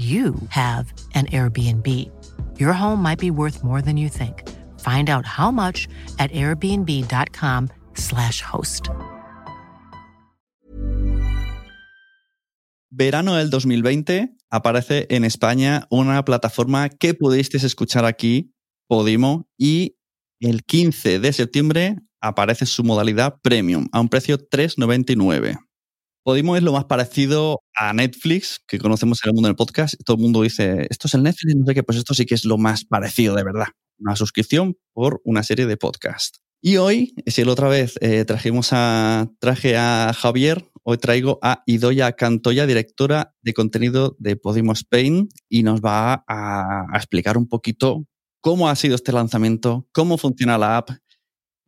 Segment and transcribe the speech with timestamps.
[0.00, 1.86] you have an Airbnb.
[2.58, 4.48] Your home might be worth more than you think.
[4.80, 5.86] Find out how much
[6.18, 8.88] at airbnb.com/slash host.
[12.90, 18.52] Verano del 2020 aparece en España una plataforma que pudisteis escuchar aquí,
[18.88, 19.96] Podimo, y
[20.40, 25.69] el 15 de septiembre aparece su modalidad premium a un precio 3,99.
[26.22, 29.94] Podimo es lo más parecido a Netflix que conocemos en el mundo del podcast.
[30.04, 32.34] Todo el mundo dice, esto es el Netflix, no sé qué, pues esto sí que
[32.34, 33.68] es lo más parecido de verdad.
[33.98, 36.42] Una suscripción por una serie de podcasts.
[36.62, 41.62] Y hoy, si la otra vez eh, trajimos a, traje a Javier, hoy traigo a
[41.64, 47.48] Idoya Cantoya, directora de contenido de Podimo Spain, y nos va a, a explicar un
[47.48, 48.04] poquito
[48.42, 50.90] cómo ha sido este lanzamiento, cómo funciona la app,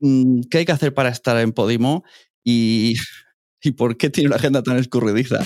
[0.01, 2.05] mm, qué hay que hacer para estar en Podimo
[2.45, 2.97] y
[3.65, 5.39] ¿Y por qué tiene una agenda tan escurridiza?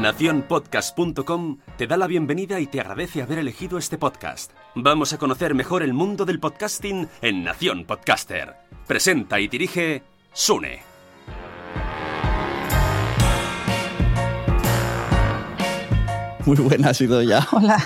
[0.00, 4.52] Naciónpodcast.com te da la bienvenida y te agradece haber elegido este podcast.
[4.74, 8.54] Vamos a conocer mejor el mundo del podcasting en Nación Podcaster.
[8.86, 10.02] Presenta y dirige
[10.32, 10.80] Sune.
[16.46, 17.46] Muy buena ha sido ya.
[17.52, 17.84] Hola,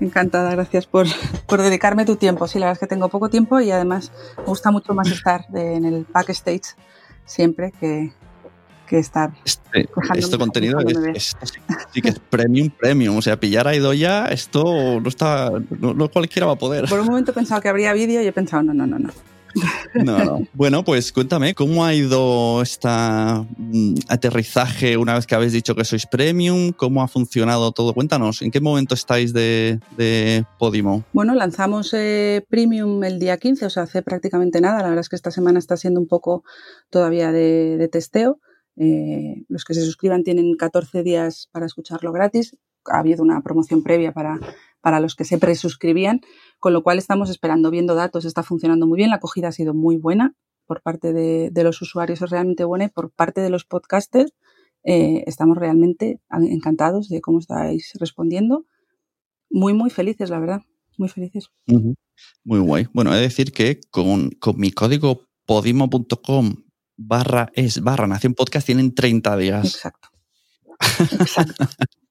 [0.00, 1.06] encantada, gracias por,
[1.46, 2.46] por, dedicarme tu tiempo.
[2.46, 5.46] Sí, la verdad es que tengo poco tiempo y además me gusta mucho más estar
[5.48, 6.76] de, en el backstage
[7.24, 8.12] siempre que,
[8.86, 9.32] que estar.
[9.44, 11.36] Este, este contenido es, es,
[11.92, 13.16] sí que es premium, premium.
[13.16, 15.50] O sea, pillar a Idoya, esto no está.
[15.80, 16.88] No, no, cualquiera va a poder.
[16.88, 19.10] Por un momento he pensado que habría vídeo y he pensado, no, no, no, no.
[19.94, 20.46] No, no.
[20.54, 22.88] Bueno, pues cuéntame, ¿cómo ha ido este
[24.08, 26.72] aterrizaje una vez que habéis dicho que sois premium?
[26.72, 27.94] ¿Cómo ha funcionado todo?
[27.94, 31.04] Cuéntanos, ¿en qué momento estáis de, de Podimo?
[31.12, 34.78] Bueno, lanzamos eh, premium el día 15, o sea, hace prácticamente nada.
[34.82, 36.44] La verdad es que esta semana está siendo un poco
[36.90, 38.40] todavía de, de testeo.
[38.76, 42.56] Eh, los que se suscriban tienen 14 días para escucharlo gratis.
[42.86, 44.38] Ha habido una promoción previa para,
[44.82, 46.20] para los que se presuscribían
[46.58, 49.72] con lo cual estamos esperando, viendo datos, está funcionando muy bien, la acogida ha sido
[49.72, 50.34] muy buena
[50.66, 54.32] por parte de, de los usuarios, es realmente buena y por parte de los podcasters
[54.84, 58.66] eh, estamos realmente encantados de cómo estáis respondiendo.
[59.50, 60.62] Muy, muy felices, la verdad,
[60.98, 61.50] muy felices.
[61.68, 61.94] Uh -huh.
[62.44, 62.86] Muy guay.
[62.92, 66.54] Bueno, he de decir que con, con mi código podimo.com
[66.96, 69.74] barra es barra Nación Podcast tienen 30 días.
[69.74, 70.08] Exacto.
[71.20, 71.64] Exacto.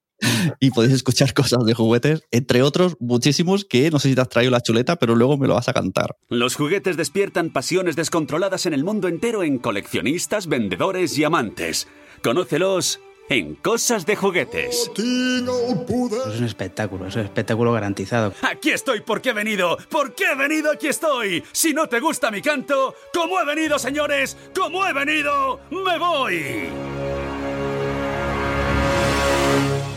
[0.59, 4.29] y podéis escuchar cosas de juguetes, entre otros muchísimos que no sé si te has
[4.29, 6.15] traído la chuleta, pero luego me lo vas a cantar.
[6.29, 11.87] Los juguetes despiertan pasiones descontroladas en el mundo entero en coleccionistas, vendedores y amantes.
[12.23, 14.91] Conócelos en Cosas de Juguetes.
[14.93, 18.33] Es un espectáculo, es un espectáculo garantizado.
[18.41, 21.41] Aquí estoy porque he venido, porque he venido, aquí estoy.
[21.53, 26.41] Si no te gusta mi canto, como he venido, señores, como he venido, me voy.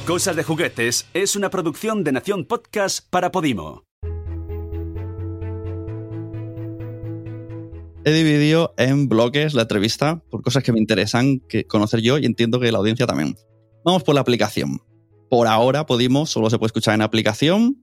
[0.07, 3.85] Cosas de Juguetes es una producción de Nación Podcast para Podimo.
[8.05, 12.27] He dividido en bloques la entrevista por cosas que me interesan que conocer yo y
[12.27, 13.35] entiendo que la audiencia también.
[13.83, 14.79] Vamos por la aplicación.
[15.31, 17.83] Por ahora Podimo solo se puede escuchar en aplicación.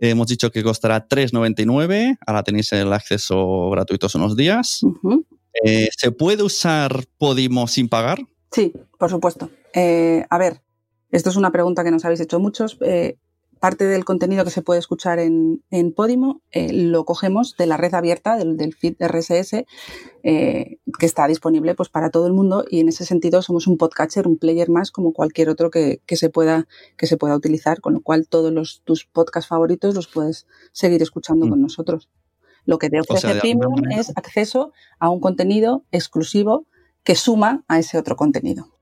[0.00, 2.18] Hemos dicho que costará 3,99.
[2.26, 4.80] Ahora tenéis el acceso gratuito hace unos días.
[5.64, 8.18] Eh, ¿Se puede usar Podimo sin pagar?
[8.50, 9.50] Sí, por supuesto.
[9.72, 10.63] Eh, a ver,
[11.16, 12.76] esto es una pregunta que nos habéis hecho muchos.
[12.80, 13.16] Eh,
[13.60, 17.78] parte del contenido que se puede escuchar en, en Podimo eh, lo cogemos de la
[17.78, 19.64] red abierta, del, del feed RSS,
[20.22, 23.78] eh, que está disponible pues, para todo el mundo y en ese sentido somos un
[23.78, 26.66] podcatcher, un player más como cualquier otro que, que se, pueda,
[26.98, 31.00] que se pueda utilizar, con lo cual todos los, tus podcasts favoritos los puedes seguir
[31.02, 31.50] escuchando Mm.
[31.50, 32.10] con nosotros.
[32.66, 36.66] Lo que te O sea, ofrece alguna Premium manera- es acceso a un contenido exclusivo
[37.02, 38.73] que suma a ese otro contenido.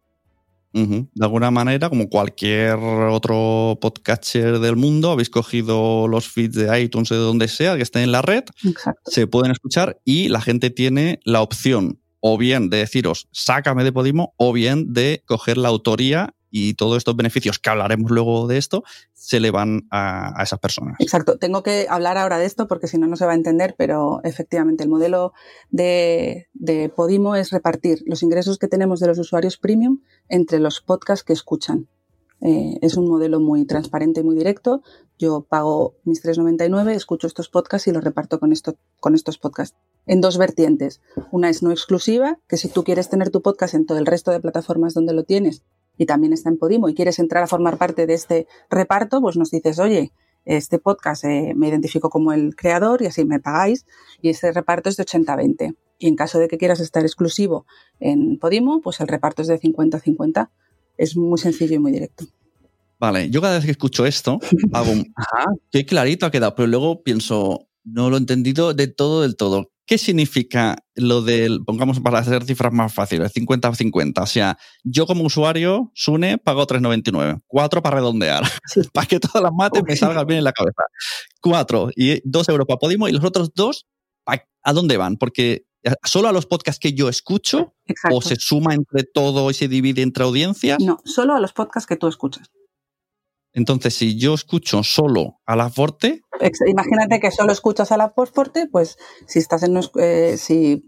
[0.73, 7.11] De alguna manera, como cualquier otro podcatcher del mundo, habéis cogido los feeds de iTunes
[7.13, 9.11] o de donde sea que estén en la red, Exacto.
[9.11, 13.93] se pueden escuchar y la gente tiene la opción o bien de deciros sácame de
[13.93, 18.58] Podimo o bien de coger la autoría y todos estos beneficios que hablaremos luego de
[18.58, 18.84] esto
[19.14, 20.96] se le van a, a esas personas.
[21.00, 21.38] Exacto.
[21.38, 24.20] Tengo que hablar ahora de esto porque si no, no se va a entender, pero
[24.22, 25.32] efectivamente el modelo
[25.70, 30.82] de, de Podimo es repartir los ingresos que tenemos de los usuarios premium entre los
[30.82, 31.88] podcasts que escuchan.
[32.43, 34.82] Eh, es un modelo muy transparente y muy directo.
[35.19, 39.78] Yo pago mis 3,99, escucho estos podcasts y los reparto con, esto, con estos podcasts.
[40.06, 41.00] En dos vertientes.
[41.31, 44.32] Una es no exclusiva, que si tú quieres tener tu podcast en todo el resto
[44.32, 45.62] de plataformas donde lo tienes
[46.02, 49.37] y también está en Podimo y quieres entrar a formar parte de este reparto, pues
[49.37, 50.10] nos dices, oye,
[50.44, 53.87] este podcast eh, me identifico como el creador y así me pagáis
[54.20, 55.76] y este reparto es de 80-20.
[56.00, 57.66] Y en caso de que quieras estar exclusivo
[58.00, 60.50] en Podimo, pues el reparto es de 50-50.
[60.99, 62.25] Es muy sencillo y muy directo.
[62.99, 64.40] Vale, yo cada vez que escucho esto,
[64.72, 68.88] hago un, ajá, qué clarito ha quedado, pero luego pienso, no lo he entendido de
[68.88, 69.70] todo del todo.
[69.84, 74.23] ¿Qué significa lo del, pongamos para hacer cifras más fáciles, 50-50?
[74.23, 77.43] O sea, yo como usuario, Sune, pago 3,99.
[77.46, 78.81] 4 para redondear, Sí.
[78.93, 80.84] para que todas las mates me salgan bien en la cabeza.
[81.40, 83.87] 4 y 2 euros para Podimo y los otros dos,
[84.26, 85.17] ¿a, dónde van?
[85.17, 88.17] Porque eh, solo a los podcasts que yo escucho Exacto.
[88.17, 90.78] o se suma entre todo y se divide entre audiencias.
[90.81, 92.50] No, solo a los podcasts que tú escuchas.
[93.54, 96.22] Entonces, si yo escucho solo a la Forte,
[96.66, 98.96] Imagínate que solo escuchas a la Forte, pues
[99.28, 100.84] si estás en eh, si,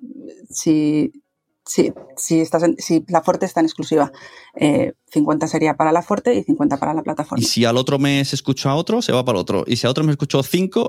[0.51, 1.13] si,
[1.65, 4.11] si, si estás en- si la Forte está en exclusiva,
[4.57, 7.41] eh, 50 sería para la Forte y 50 para la plataforma.
[7.41, 9.63] y si al otro mes escucho a otro, se va para el otro.
[9.67, 10.89] Y si a otro me escucho cinco.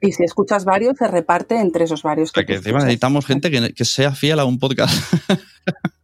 [0.00, 2.30] Y si escuchas varios, se reparte entre esos varios.
[2.30, 4.92] O sea, que encima necesitamos gente que, que sea fiel a un podcast.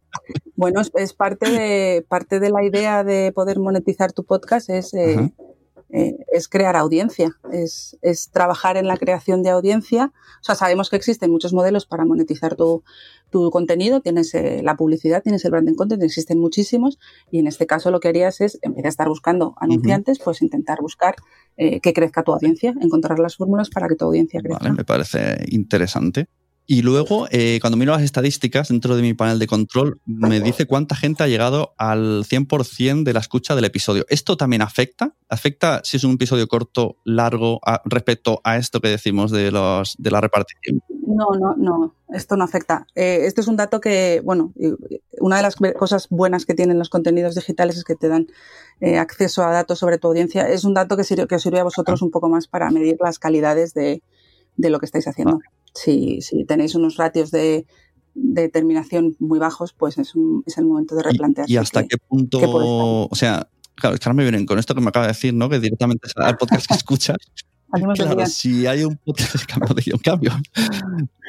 [0.55, 4.93] Bueno, es, es parte de parte de la idea de poder monetizar tu podcast es
[4.93, 5.31] eh,
[5.89, 10.11] eh, es crear audiencia, es, es trabajar en la creación de audiencia.
[10.41, 12.83] O sea, sabemos que existen muchos modelos para monetizar tu,
[13.29, 14.01] tu contenido.
[14.01, 16.99] Tienes eh, la publicidad, tienes el branding content, existen muchísimos.
[17.31, 20.41] Y en este caso lo que harías es, en vez de estar buscando anunciantes, pues
[20.41, 21.15] intentar buscar
[21.55, 24.59] que crezca tu audiencia, encontrar las fórmulas para que tu audiencia crezca.
[24.59, 26.27] Vale, me parece interesante.
[26.69, 30.65] Y luego, eh, cuando miro las estadísticas dentro de mi panel de control, me dice
[30.65, 34.05] cuánta gente ha llegado al 100% de la escucha del episodio.
[34.09, 35.13] ¿Esto también afecta?
[35.29, 39.95] ¿Afecta si es un episodio corto, largo, a- respecto a esto que decimos de, los,
[39.97, 40.81] de la repartición?
[41.07, 42.85] No, no, no, esto no afecta.
[42.95, 44.51] Eh, este es un dato que, bueno,
[45.21, 48.27] una de las cosas buenas que tienen los contenidos digitales es que te dan
[48.81, 50.49] eh, acceso a datos sobre tu audiencia.
[50.49, 52.97] Es un dato que, sirve, que os sirve a vosotros un poco más para medir
[53.01, 54.03] las calidades de,
[54.57, 55.39] de lo que estáis haciendo.
[55.83, 57.65] Si, si tenéis unos ratios de,
[58.15, 61.51] de terminación muy bajos, pues es, un- es el momento de replantearse.
[61.51, 62.39] ¿Y, y hasta que- qué punto?
[62.39, 65.11] que o sea, claro, es que ahora me vienen con esto que me acaba de
[65.13, 65.49] decir, ¿no?
[65.49, 67.17] Que directamente es al podcast que escuchas.
[67.95, 70.31] Claro, si hay un podcast, cambio de cambio.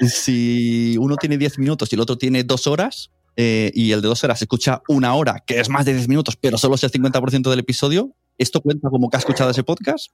[0.09, 4.09] Si uno tiene 10 minutos y el otro tiene 2 horas, eh, y el de
[4.09, 6.91] 2 horas escucha una hora, que es más de 10 minutos, pero solo es el
[6.93, 10.11] 50% del episodio, ¿esto cuenta como que ha escuchado ese podcast?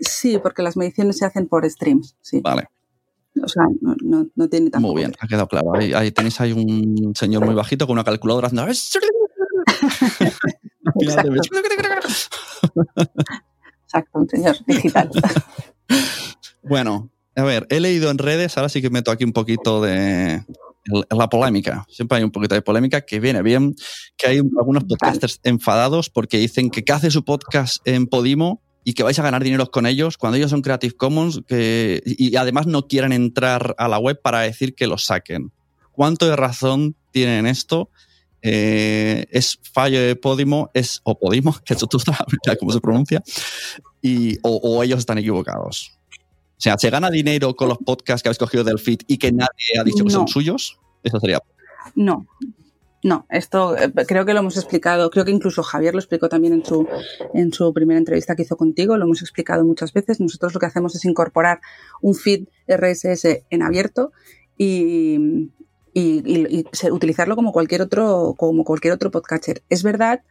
[0.00, 2.16] Sí, porque las mediciones se hacen por streams.
[2.20, 2.40] Sí.
[2.42, 2.68] Vale,
[3.42, 4.94] O sea, no, no, no tiene tampoco.
[4.94, 5.74] muy bien, ha quedado claro.
[5.74, 8.70] Ahí, ahí tenéis ahí un señor muy bajito con una calculadora haciendo...
[13.84, 15.10] Exacto, un señor digital.
[16.64, 20.44] Bueno, a ver, he leído en redes, ahora sí que meto aquí un poquito de,
[21.10, 21.84] la polémica.
[21.88, 23.74] Siempre hay un poquito de polémica que viene bien,
[24.16, 29.02] que hay algunos podcasters enfadados porque dicen que, hace su podcast en Podimo y que
[29.02, 32.88] vais a ganar dinero con ellos cuando ellos son Creative Commons que, y además no
[32.88, 35.52] quieren entrar a la web para decir que lo saquen.
[35.92, 37.90] ¿Cuánto de razón tienen esto?
[38.42, 43.22] Eh, es fallo de Podimo, es o Podimo, que tú sabes cómo se pronuncia,
[44.00, 45.92] y, o, ellos están equivocados.
[46.10, 49.32] O sea, ¿se gana dinero con los podcasts que habéis cogido del feed y que
[49.32, 50.78] nadie ha dicho que son suyos?
[51.02, 51.40] Eso sería.
[51.96, 52.26] No,
[53.02, 56.52] no, esto eh, creo que lo hemos explicado, creo que incluso Javier lo explicó también
[56.52, 56.86] en su,
[57.34, 60.20] en su primera entrevista que hizo contigo, lo hemos explicado muchas veces.
[60.20, 61.60] Nosotros lo que hacemos es incorporar
[62.00, 64.12] un feed RSS en abierto
[64.56, 65.50] y,
[65.92, 69.62] y, utilizarlo como cualquier otro, como cualquier otro podcatcher.
[69.68, 70.22] Es verdad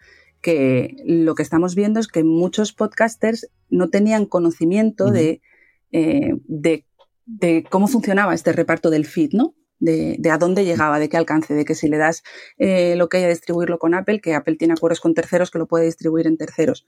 [0.42, 5.42] que lo que estamos viendo es que muchos podcasters no tenían conocimiento de,
[5.92, 6.86] eh, de,
[7.26, 9.56] de, cómo funcionaba este reparto del feed, ¿no?
[9.82, 12.24] De, de, a dónde llegaba, de qué alcance, de que si le das
[12.58, 15.60] eh, lo que hay a distribuirlo con Apple, que Apple tiene acuerdos con terceros que
[15.60, 16.86] lo puede distribuir en terceros.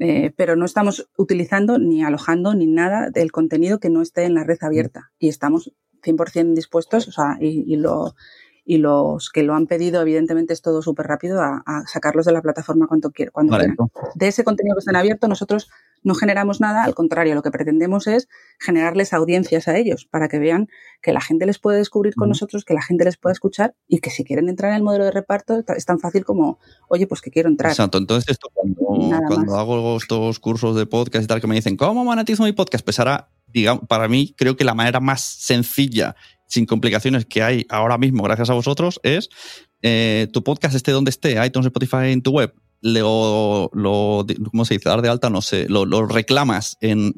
[0.00, 4.34] Eh, pero no estamos utilizando ni alojando ni nada del contenido que no esté en
[4.34, 5.12] la red abierta.
[5.18, 8.14] Y estamos 100% dispuestos, o sea, y, lo,
[8.64, 12.42] y los que lo han pedido, evidentemente es todo súper rápido a, sacarlos de la
[12.42, 13.76] plataforma cuando, cuando quieran.
[14.14, 15.70] De ese contenido que está en abierto, nosotros
[16.04, 18.28] no generamos nada, al contrario, lo que pretendemos es
[18.60, 20.68] generarles audiencias a ellos para que vean
[21.02, 23.98] que la gente les puede descubrir con nosotros, que la gente les puede escuchar y
[23.98, 26.58] que si quieren entrar en el modelo de reparto es tan fácil como,
[26.88, 27.72] oye, pues que quiero entrar.
[27.72, 31.76] Exacto, entonces esto cuando, cuando hago estos cursos de podcast y tal que me dicen,
[31.76, 32.84] ¿cómo monetizo mi podcast?
[32.84, 37.64] Pues ahora digamos, para mí creo que la manera más sencilla, sin complicaciones que hay
[37.70, 39.30] ahora mismo, gracias a vosotros, es
[39.80, 42.52] eh, tu podcast esté donde esté, iTunes, Spotify, en tu web,
[42.84, 44.90] lo, lo, ¿cómo se dice?
[44.90, 47.14] Dar de alta, no sé, lo, reclamas en,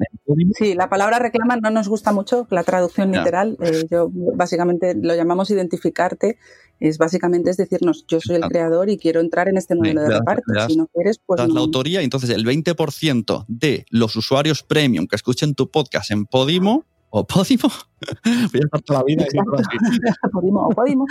[0.57, 3.57] Sí, la palabra reclamar no nos gusta mucho, la traducción literal.
[3.61, 6.37] Eh, yo básicamente lo llamamos identificarte.
[6.79, 10.19] Es básicamente es decirnos, yo soy el creador y quiero entrar en este modelo de
[10.19, 10.43] reparto.
[10.69, 11.45] si no quieres, pues.
[11.45, 16.85] la autoría, entonces el 20% de los usuarios premium que escuchen tu podcast en Podimo
[17.09, 17.69] o Podimo.
[18.23, 19.25] Voy a estar toda la vida
[20.31, 21.05] Podimo o Podimo.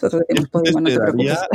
[0.00, 0.88] Nosotros decimos Podimo, no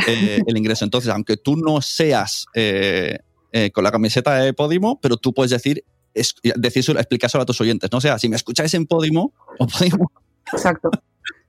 [0.08, 0.86] eh, el ingreso.
[0.86, 3.20] Entonces, aunque tú no seas eh,
[3.52, 7.92] eh, con la camiseta de Podimo, pero tú puedes decir, es, explicárselo a tus oyentes.
[7.92, 7.98] ¿no?
[7.98, 10.12] O sea, si me escucháis en Podimo o Podimo.
[10.52, 10.90] Exacto.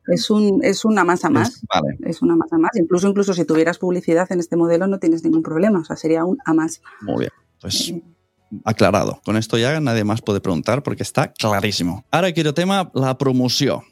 [0.06, 1.60] Es, un, es una masa más.
[1.68, 1.98] vale.
[2.04, 2.70] Es una masa más.
[2.76, 5.80] Incluso, incluso si tuvieras publicidad en este modelo no tienes ningún problema.
[5.80, 6.80] O sea, sería un a más.
[7.02, 7.32] Muy bien.
[7.60, 7.92] Pues
[8.64, 9.20] aclarado.
[9.24, 12.04] Con esto ya nadie más puede preguntar porque está clarísimo.
[12.10, 13.82] Ahora quiero tema, la promoción.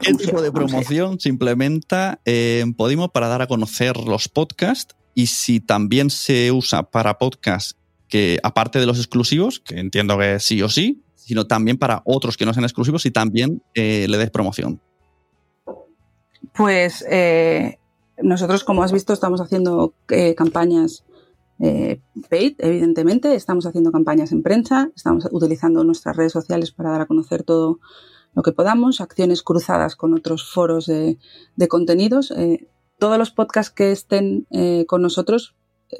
[0.00, 4.96] ¿Qué tipo de promoción se implementa en Podimo para dar a conocer los podcasts?
[5.14, 7.76] Y si también se usa para podcasts
[8.08, 12.36] que, aparte de los exclusivos, que entiendo que sí o sí, sino también para otros
[12.36, 14.80] que no sean exclusivos y también eh, le des promoción.
[16.54, 17.78] Pues eh,
[18.18, 21.04] nosotros, como has visto, estamos haciendo eh, campañas
[21.60, 23.34] eh, paid, evidentemente.
[23.34, 27.80] Estamos haciendo campañas en prensa, estamos utilizando nuestras redes sociales para dar a conocer todo
[28.34, 31.18] lo que podamos, acciones cruzadas con otros foros de,
[31.68, 32.30] contenidos.
[32.32, 35.54] Eh, todos los podcasts que estén eh, con nosotros,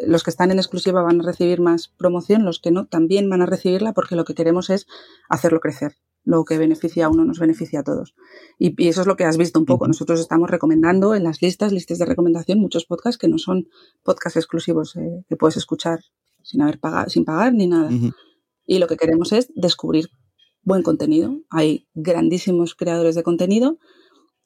[0.06, 3.42] los que están en exclusiva van a recibir más promoción, los que no también van
[3.42, 4.86] a recibirla porque lo que queremos es
[5.28, 8.14] hacerlo crecer lo que beneficia a uno nos beneficia a todos.
[8.58, 9.86] Y, eso es lo que has visto un poco.
[9.86, 13.68] Nosotros estamos recomendando en las listas, listas de recomendación, muchos podcasts que no son
[14.02, 16.00] podcasts exclusivos eh, que puedes escuchar
[16.42, 17.90] sin haber pagado, sin pagar ni nada.
[18.66, 20.10] Y lo que queremos es descubrir
[20.62, 21.38] buen contenido.
[21.48, 23.78] Hay grandísimos creadores de contenido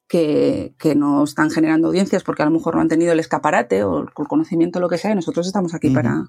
[0.07, 3.85] que, que, no están generando audiencias porque a lo mejor no han tenido el escaparate
[3.85, 6.27] o el conocimiento, lo que sea, y nosotros estamos aquí para,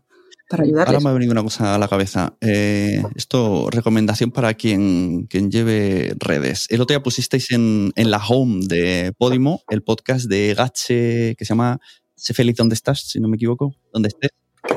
[0.53, 2.35] Ahora me ha venido una cosa a la cabeza.
[2.41, 6.67] Eh, esto, recomendación para quien, quien lleve redes.
[6.69, 11.45] El otro día pusisteis en, en, la home de Podimo el podcast de Gache que
[11.45, 11.79] se llama
[12.15, 14.31] Sé feliz donde estás, si no me equivoco, donde estés.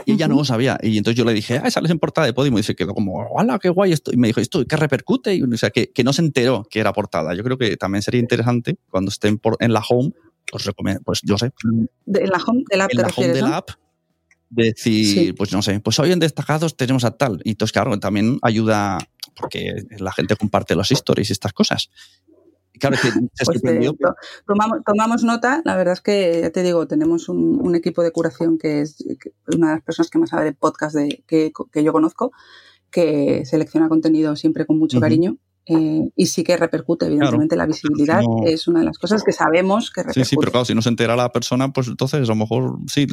[0.06, 0.78] Y ella no lo sabía.
[0.82, 2.58] Y entonces yo le dije, ah, sales en portada de Podimo.
[2.58, 4.12] Y dice, quedó como, hola, qué guay esto.
[4.12, 5.34] Y me dijo, ¿esto qué repercute?
[5.34, 7.34] Y, o sea, que, que, no se enteró que era portada.
[7.34, 10.12] Yo creo que también sería interesante cuando estén por, en la home,
[10.50, 10.70] pues,
[11.04, 11.52] pues yo sé.
[12.06, 13.70] De, la home de la en la home de la app
[14.50, 17.40] decir, pues no sé, pues hoy en destacados tenemos a tal.
[17.44, 18.98] Y entonces, claro, también ayuda
[19.34, 21.90] porque la gente comparte los stories y estas cosas.
[22.72, 23.08] Y claro, que
[23.44, 23.62] pues
[24.46, 28.58] tomamos, tomamos, nota, la verdad es que, ya te digo, tenemos un, equipo de curación
[28.58, 28.96] que es
[29.54, 32.32] una de las personas que más sabe de podcast de, que, yo conozco,
[32.90, 35.36] que selecciona contenido siempre con mucho cariño.
[35.66, 39.90] Eh, y sí que repercute, evidentemente, la visibilidad es una de las cosas que sabemos
[39.90, 40.24] que repercute.
[40.24, 42.76] Sí, sí, pero claro, si no se entera la persona, pues entonces a lo mejor
[42.86, 43.06] sí,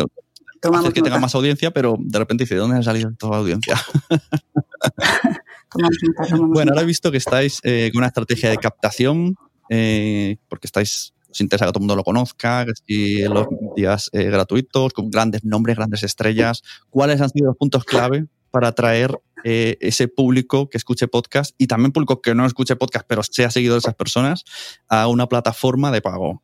[0.61, 3.37] hacer que tenga más audiencia, pero de repente dice, ¿de dónde ha salido toda la
[3.39, 3.75] audiencia?
[6.47, 9.35] bueno, ahora he visto que estáis eh, con una estrategia de captación
[9.73, 14.09] eh, porque estáis, os interesa que todo el mundo lo conozca, que si los días
[14.11, 16.61] eh, gratuitos, con grandes nombres, grandes estrellas.
[16.89, 21.67] ¿Cuáles han sido los puntos clave para atraer eh, ese público que escuche podcast y
[21.67, 24.43] también público que no escuche podcast, pero sea seguido de esas personas,
[24.89, 26.43] a una plataforma de pago?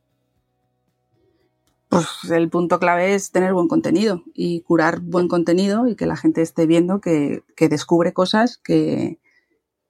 [1.90, 6.18] Pues el punto clave es tener buen contenido y curar buen contenido y que la
[6.18, 9.20] gente esté viendo que, que descubre cosas que,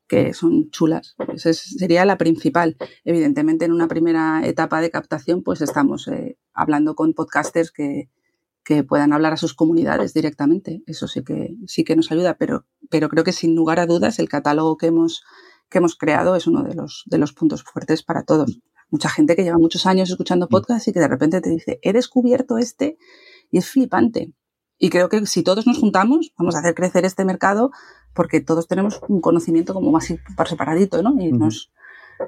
[0.08, 1.16] que son chulas.
[1.34, 2.78] Esa sería la principal.
[3.04, 8.10] Evidentemente, en una primera etapa de captación, pues estamos eh, hablando con podcasters que,
[8.64, 10.82] que, puedan hablar a sus comunidades directamente.
[10.88, 14.20] Eso sí que, sí que nos ayuda, pero, pero creo que sin lugar a dudas
[14.20, 15.24] el catálogo que hemos,
[15.70, 18.60] que hemos creado es uno de los, de los puntos fuertes para todos.
[18.90, 20.50] Mucha gente que lleva muchos años escuchando mm.
[20.50, 22.98] podcasts y que de repente te dice, he descubierto este
[23.52, 24.34] y es flipante.
[24.80, 27.72] Y creo que si todos nos juntamos, vamos a hacer crecer este mercado
[28.14, 30.06] porque todos tenemos un conocimiento como más
[30.46, 31.16] separadito, ¿no?
[31.20, 31.72] Y nos,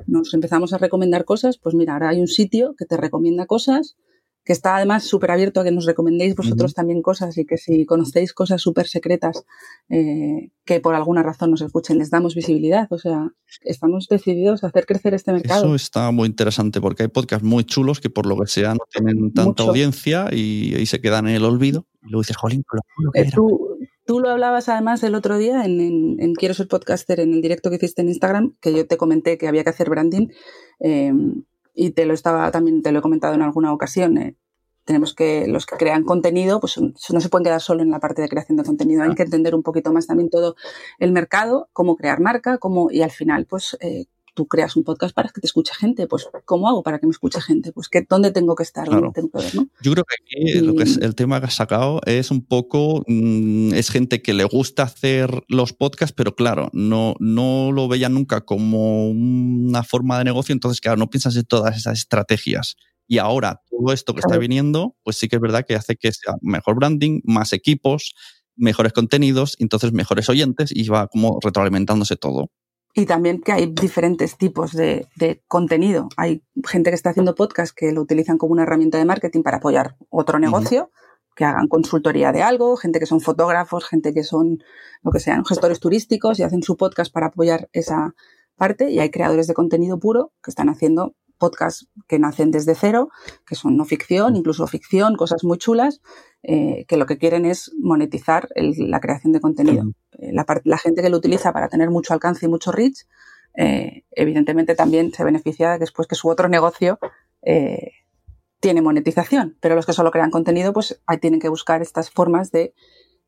[0.08, 3.98] nos empezamos a recomendar cosas, pues mira, ahora hay un sitio que te recomienda cosas
[4.44, 7.86] que está además súper abierto a que nos recomendéis vosotros también cosas y que si
[7.86, 9.46] conocéis cosas súper secretas
[9.90, 12.88] eh, que por alguna razón nos escuchen, les damos visibilidad.
[12.92, 13.32] O sea,
[13.62, 15.66] estamos decididos a hacer crecer este mercado.
[15.66, 18.82] Eso está muy interesante porque hay podcasts muy chulos que por lo que sea no
[18.92, 21.86] tienen tanta audiencia y, y, se quedan en el olvido.
[22.04, 22.64] Y luego dices, jolín,
[22.98, 26.68] lo que eh, Tú, tú, lo hablabas además el otro día en, en, Quiero ser
[26.68, 29.70] podcaster, en el directo que hiciste en Instagram, que yo te comenté que había que
[29.70, 30.28] hacer branding.
[30.80, 31.12] Eh,
[31.74, 34.18] y te lo estaba también te lo he comentado en alguna ocasión.
[34.18, 34.36] Eh,
[34.86, 38.24] tenemos que los que crean contenido, pues no se pueden quedar solo en la parte
[38.24, 39.04] de creación de contenido.
[39.04, 40.56] Hay que entender un poquito más también todo
[40.98, 45.14] el mercado, cómo crear marca, cómo y al final, pues eh, tú creas un podcast
[45.14, 46.08] para que te escuche gente.
[46.08, 47.72] Pues, ¿cómo hago para que me escuche gente?
[47.72, 48.88] Pues, ¿qué, ¿dónde tengo que estar?
[48.88, 49.68] ¿Dónde tengo que ver, ¿no?
[49.82, 53.04] Yo creo que aquí lo que es el tema que has sacado es un poco,
[53.08, 58.10] mm, es gente que le gusta hacer los podcasts, pero claro, no, no lo veía
[58.10, 62.76] nunca como una forma de negocio, entonces, claro, no piensas en todas esas estrategias.
[63.08, 66.12] Y ahora todo esto que está viniendo, pues sí que es verdad que hace que
[66.12, 68.14] sea mejor branding, más equipos,
[68.56, 72.52] mejores contenidos, entonces mejores oyentes y va como retroalimentándose todo.
[73.00, 75.08] Y también que hay diferentes tipos de,
[75.48, 76.10] contenido.
[76.18, 79.58] Hay gente que está haciendo podcast que lo utilizan como una herramienta de marketing para
[79.58, 80.92] apoyar otro negocio,
[81.34, 84.62] que hagan consultoría de algo, gente que son fotógrafos, gente que son
[85.02, 88.16] lo que sean gestores turísticos y hacen su podcast para apoyar esa
[88.58, 88.92] parte.
[88.92, 93.10] Y hay creadores de contenido puro que están haciendo podcasts que nacen desde cero,
[93.48, 96.02] que son no ficción, incluso ficción, cosas muy chulas,
[96.44, 99.86] eh, que lo que quieren es monetizar la creación de contenido.
[100.12, 103.08] Eh, la, gente que lo utiliza para tener mucho alcance y mucho reach,
[103.56, 107.00] eh, evidentemente también se beneficia después que su otro negocio
[108.60, 112.52] tiene monetización, pero los que solo crean contenido, pues ahí tienen que buscar estas formas
[112.52, 112.74] de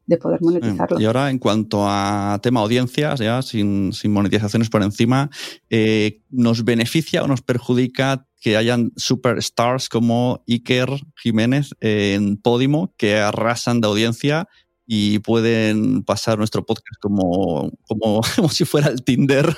[0.06, 1.00] de poder monetizarlo.
[1.00, 5.30] Y ahora, en cuanto a tema audiencias, ya sin, monetizaciones por encima,
[5.70, 13.20] eh, ¿nos beneficia o nos perjudica que hayan superstars como Iker Jiménez en Podimo que
[13.20, 14.48] arrasan de audiencia
[14.86, 19.56] y pueden pasar nuestro podcast como, como, como si fuera el Tinder?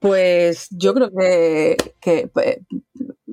[0.00, 2.62] Pues yo creo que, que eh,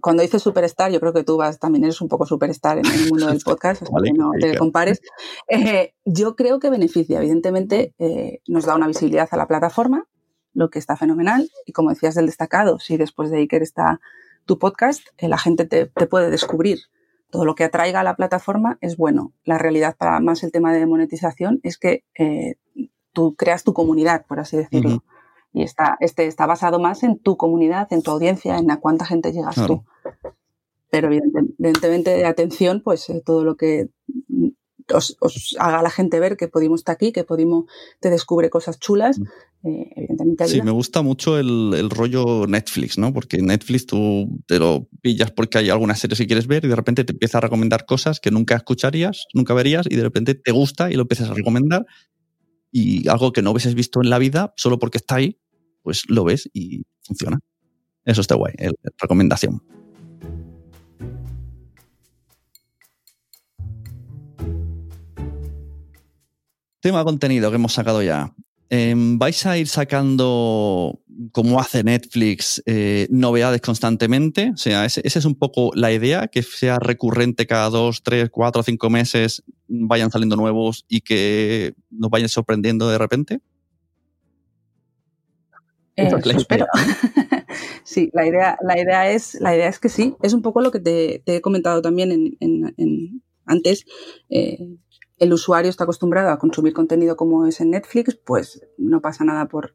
[0.01, 3.09] cuando dices superstar, yo creo que tú vas, también eres un poco superstar en el
[3.09, 5.01] mundo del podcast, que no te compares.
[5.47, 10.07] Eh, yo creo que beneficia, evidentemente, eh, nos da una visibilidad a la plataforma,
[10.53, 11.49] lo que está fenomenal.
[11.65, 13.99] Y como decías del destacado, si después de Iker está
[14.45, 16.79] tu podcast, eh, la gente te, puede descubrir.
[17.29, 19.33] Todo lo que atraiga a la plataforma es bueno.
[19.43, 22.05] La realidad para más el tema de monetización es que
[23.11, 25.03] tú creas tu comunidad, por así decirlo
[25.53, 29.05] y está, este está basado más en tu comunidad, en tu audiencia, en a cuánta
[29.05, 29.83] gente llegas tú.
[30.89, 33.89] Pero evidentemente, de atención, pues eh, todo lo que
[34.93, 35.17] os,
[35.59, 37.67] haga la gente ver que Podimo está aquí, que Podimo
[37.99, 39.23] te descubre cosas chulas, mm.
[39.67, 40.55] eh, evidentemente ayuda.
[40.55, 43.13] Sí, me gusta mucho el, el, rollo Netflix, ¿no?
[43.13, 46.75] Porque Netflix tú te lo pillas porque hay alguna serie que quieres ver y de
[46.75, 50.51] repente te empieza a recomendar cosas que nunca escucharías, nunca verías y de repente te
[50.51, 51.85] gusta y lo empiezas a recomendar
[52.71, 55.39] y algo que no hubieses visto en la vida solo porque está ahí,
[55.83, 57.39] pues lo ves y funciona.
[58.05, 58.53] Eso está guay,
[58.97, 59.61] recomendación.
[66.79, 68.33] Tema contenido que hemos sacado ya.
[68.69, 70.99] Em, ¿Vais a ir sacando,
[71.31, 74.51] como hace Netflix, eh, novedades constantemente?
[74.53, 78.63] O sea, esa es un poco la idea, que sea recurrente cada dos, tres, cuatro,
[78.63, 83.39] cinco meses, vayan saliendo nuevos y que nos vayan sorprendiendo de repente.
[85.95, 86.67] Eh, espero.
[87.83, 90.15] sí, la idea, la, idea es, la idea es que sí.
[90.21, 93.85] Es un poco lo que te, he comentado también en, antes.
[94.29, 94.77] Eh,
[95.17, 99.47] el usuario está acostumbrado a consumir contenido como es en Netflix, pues no pasa nada
[99.47, 99.73] por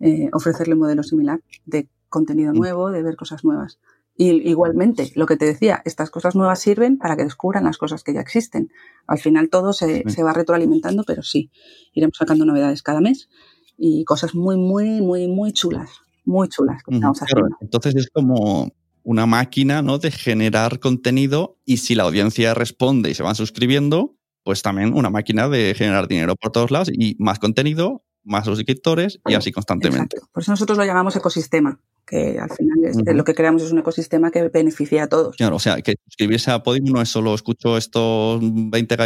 [0.00, 3.78] eh, ofrecerle un modelo similar de contenido nuevo, de ver cosas nuevas.
[4.14, 8.04] Y igualmente, lo que te decía, estas cosas nuevas sirven para que descubran las cosas
[8.04, 8.70] que ya existen.
[9.06, 11.50] Al final todo se, se va retroalimentando, pero sí,
[11.94, 13.30] iremos sacando novedades cada mes
[13.78, 15.90] y cosas muy, muy, muy, muy chulas,
[16.24, 17.56] muy chulas que estamos haciendo.
[17.60, 18.70] Entonces es como
[19.02, 19.98] una máquina ¿no?
[19.98, 25.10] de generar contenido y si la audiencia responde y se van suscribiendo, pues también una
[25.10, 30.18] máquina de generar dinero por todos lados y más contenido, más suscriptores y así constantemente.
[30.32, 33.78] Por eso nosotros lo llamamos ecosistema, que al final es, lo que creamos es un
[33.78, 35.36] ecosistema que beneficia a todos.
[35.36, 38.96] Claro, o sea, que suscribirse a Podium no es solo escucho estos 20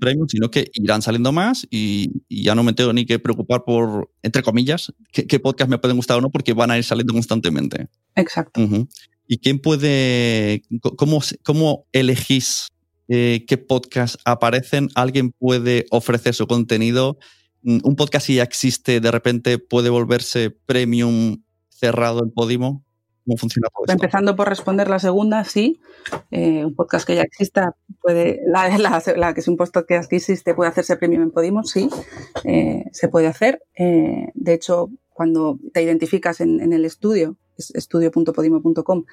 [0.00, 4.10] premium, sino que irán saliendo más y, ya no me tengo ni que preocupar por,
[4.22, 7.88] entre comillas, qué, podcast me pueden gustar o no, porque van a ir saliendo constantemente.
[8.16, 8.60] Exacto.
[9.26, 10.62] ¿Y quién puede,
[10.96, 12.71] cómo, cómo elegís
[13.08, 14.88] eh, qué podcast aparecen?
[14.94, 17.18] ¿Alguien puede ofrecer su contenido?
[17.62, 22.84] Mm, un podcast si ya existe, de repente puede volverse premium cerrado en Podimo.
[23.24, 23.92] ¿Cómo funciona todo?
[23.92, 25.80] Empezando por responder la segunda, sí.
[26.30, 30.70] Eh, un podcast que ya exista puede, la, que es un podcast que existe puede
[30.70, 31.88] hacerse premium en Podimo, sí,
[32.44, 33.62] eh, se puede hacer.
[33.76, 39.04] De hecho, cuando te identificas en, el estudio, estudio.podimo.com,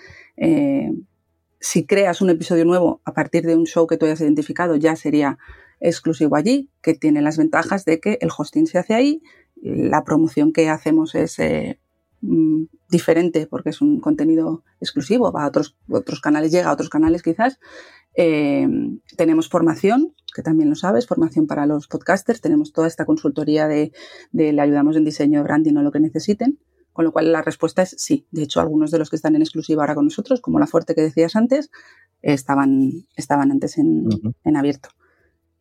[1.59, 4.95] si creas un episodio nuevo a partir de un show que tú hayas identificado, ya
[4.95, 5.37] sería
[5.79, 9.21] exclusivo allí, que tiene las ventajas de que el hosting se hace ahí,
[9.61, 11.79] la promoción que hacemos es eh,
[12.21, 16.89] mm, diferente porque es un contenido exclusivo, va a otros, otros canales, llega a otros
[16.89, 17.59] canales quizás.
[18.15, 18.67] Eh,
[19.15, 23.91] tenemos formación, que también lo sabes, formación para los podcasters, tenemos toda esta consultoría de,
[24.31, 26.59] de le ayudamos en diseño, branding o lo que necesiten.
[26.99, 28.27] Con lo cual la respuesta es sí.
[28.29, 30.95] De hecho, algunos de los que están en exclusiva ahora con nosotros, como la fuerte
[30.95, 31.71] que decías antes,
[32.21, 34.09] estaban, estaban antes en,
[34.43, 34.89] en abierto.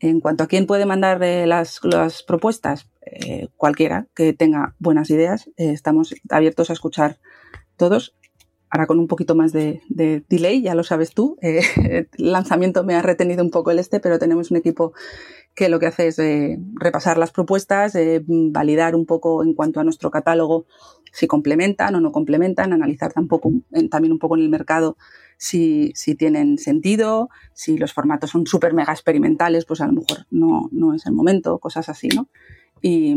[0.01, 1.79] En cuanto a quién puede mandar eh, las,
[2.27, 7.21] propuestas, eh, cualquiera que tenga buenas ideas, eh, estamos abiertos a escuchar
[7.77, 8.17] todos.
[8.69, 9.81] Ahora con un poquito más de,
[10.29, 11.37] delay, ya lo sabes tú.
[11.41, 14.93] el lanzamiento me ha retenido un poco el este, pero tenemos un equipo
[15.59, 16.21] que lo que hace es
[16.75, 20.67] repasar las propuestas, validar un poco en cuanto a nuestro catálogo
[21.13, 23.51] si complementan o no complementan, analizar tampoco,
[23.91, 24.97] también un poco en el mercado
[25.37, 30.27] si, si tienen sentido, si los formatos son súper mega experimentales, pues a lo mejor
[30.31, 32.29] no, no es el momento, cosas así, ¿no?
[32.81, 33.17] Y,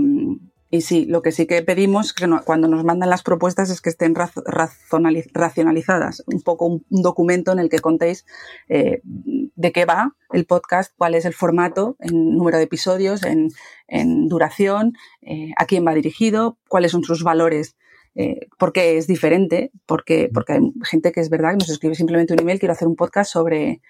[0.71, 3.89] y sí, lo que sí que pedimos que cuando nos mandan las propuestas es que
[3.89, 8.25] estén racionalizadas, un poco un, documento en el que contéis
[8.69, 13.49] eh, de qué va el podcast, cuál es el formato, en número de episodios, en,
[13.88, 17.75] en duración, eh, a quién va dirigido, cuáles son sus valores
[18.15, 22.34] eh, porque es diferente, porque, porque hay gente que es verdad que nos escribe simplemente
[22.34, 23.81] un email, quiero hacer un podcast sobre,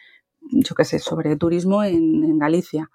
[0.42, 2.90] yo qué sé, sobre turismo en, Galicia.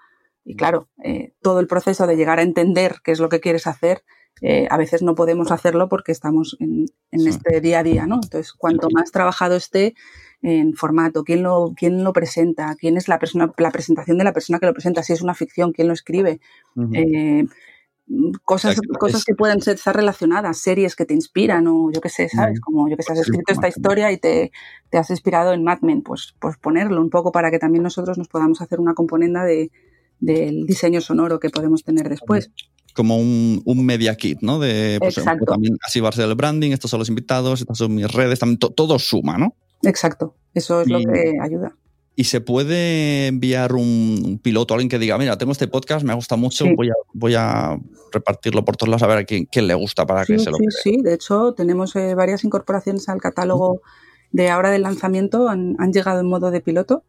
[0.49, 3.67] Y claro, eh, todo el proceso de llegar a entender qué es lo que quieres
[3.67, 4.05] hacer,
[4.43, 8.21] eh, a veces no podemos hacerlo porque estamos en, este día a día, ¿no?
[8.23, 9.95] Entonces, cuanto más trabajado esté
[10.43, 14.33] en formato, quién lo, quién lo presenta, quién es la persona, la presentación de la
[14.33, 16.39] persona que lo presenta, si es una ficción, quién lo escribe,
[18.45, 22.29] cosas, cosas que pueden ser, estar relacionadas, series que te inspiran o yo qué sé,
[22.29, 22.61] ¿sabes?
[22.61, 24.53] Como yo que sé, has escrito esta historia y te,
[24.91, 28.17] te, has inspirado en Mad Men, pues, pues ponerlo un poco para que también nosotros
[28.17, 29.73] nos podamos hacer una componenda de,
[30.21, 32.51] del diseño sonoro que podemos tener después.
[32.95, 34.59] Como un, un media kit, ¿no?
[34.59, 37.95] De pues, también así va a ser el branding, estos son los invitados, estas son
[37.95, 39.55] mis redes, también todo suma, ¿no?
[39.83, 41.77] Exacto, eso es lo que ayuda.
[42.19, 46.15] Y se puede enviar un, piloto a alguien que diga, mira, tengo este podcast, me
[46.15, 47.79] gusta mucho, voy, a, voy a
[48.11, 50.65] repartirlo por todos lados a ver a quién, le gusta para que se lo Sí,
[50.83, 53.83] sí, de hecho tenemos eh, varias incorporaciones al catálogo
[54.33, 57.05] de ahora del lanzamiento, han, llegado en modo de piloto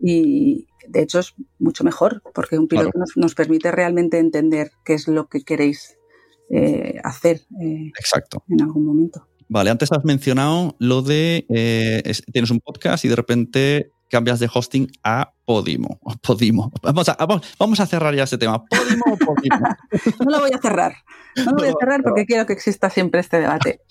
[0.00, 5.08] y de hecho es mucho mejor porque un piloto nos, permite realmente entender qué es
[5.08, 5.96] lo que queréis
[6.50, 8.44] eh, hacer eh, Exacto.
[8.48, 9.26] en algún momento.
[9.48, 11.46] Vale, antes has mencionado lo de
[12.32, 15.98] tienes un podcast y de repente cambias de hosting a Podimo.
[16.22, 16.70] Podimo.
[16.82, 17.16] Vamos a,
[17.58, 18.62] vamos, a cerrar ya ese tema.
[18.66, 19.56] ¿Podimo o Podimo?
[20.24, 20.94] no lo voy a cerrar.
[21.36, 23.80] No lo voy a cerrar porque quiero que exista siempre este debate.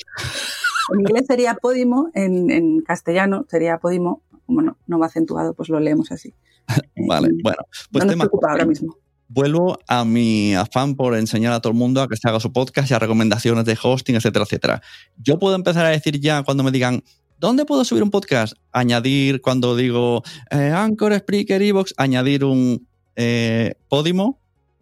[0.93, 4.23] En inglés sería Podimo, en, castellano sería Podimo.
[4.45, 6.33] Como no, no va acentuado, pues lo leemos así.
[7.07, 7.63] vale, eh, bueno.
[7.91, 8.97] Pues no tema, ahora mismo
[9.33, 12.51] vuelvo a mi afán por enseñar a todo el mundo a que se haga su
[12.51, 14.81] podcast y a recomendaciones de hosting, etcétera, etcétera.
[15.17, 17.01] Yo puedo empezar a decir ya cuando me digan,
[17.41, 18.53] ¿Dónde puedo subir un podcast?
[18.71, 24.39] Añadir, cuando digo eh, Anchor, Spreaker, Evox, añadir un eh, Podimo,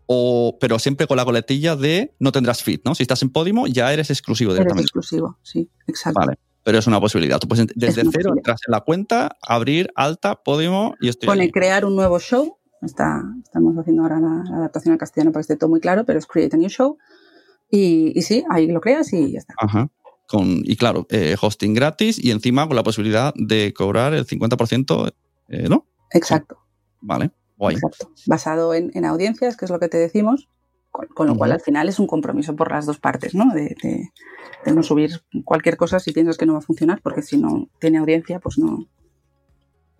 [0.07, 2.95] o, pero siempre con la coletilla de no tendrás feed, ¿no?
[2.95, 4.81] Si estás en Podimo, ya eres exclusivo directamente.
[4.81, 6.19] Eres exclusivo, sí, exacto.
[6.19, 6.37] Vale,
[6.69, 7.39] pero es una posibilidad.
[7.39, 11.25] Tú puedes desde cero entras en la cuenta, abrir alta, Podimo y estoy.
[11.25, 12.59] Pone crear un nuevo show.
[12.83, 16.19] Está, estamos haciendo ahora la, adaptación al castellano para que esté todo muy claro, pero
[16.19, 16.99] es create a new show.
[17.71, 19.55] Y, y sí, ahí lo creas y ya está.
[19.57, 19.89] Ajá.
[20.27, 25.11] con, y claro, eh, hosting gratis y encima con la posibilidad de cobrar el 50%,
[25.47, 25.87] eh, ¿no?
[26.11, 26.59] Exacto.
[27.01, 27.77] Vale, guay.
[27.77, 28.11] Exacto.
[28.27, 30.47] Basado en, en audiencias, que es lo que te decimos,
[30.91, 33.53] con, con lo cual al final es un compromiso por las dos partes, ¿no?
[33.53, 34.09] De, de-
[34.65, 37.69] de no subir cualquier cosa si piensas que no va a funcionar, porque si no
[37.79, 38.87] tiene audiencia, pues no,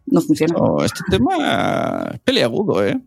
[0.06, 0.56] no funciona.
[0.58, 3.00] Oh, este tema es peliagudo, ¿eh?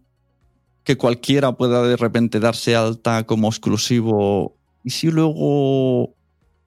[0.84, 4.56] Que cualquiera pueda de repente darse alta como exclusivo.
[4.84, 6.14] ¿Y si luego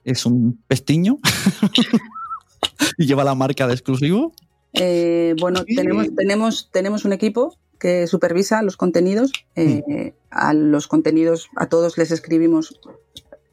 [0.04, 1.19] es un pestiño?
[2.97, 4.34] y lleva la marca de exclusivo.
[4.73, 9.31] Eh, bueno, tenemos, tenemos, tenemos un equipo que supervisa los contenidos.
[9.55, 12.79] Eh, A los contenidos, a todos les escribimos,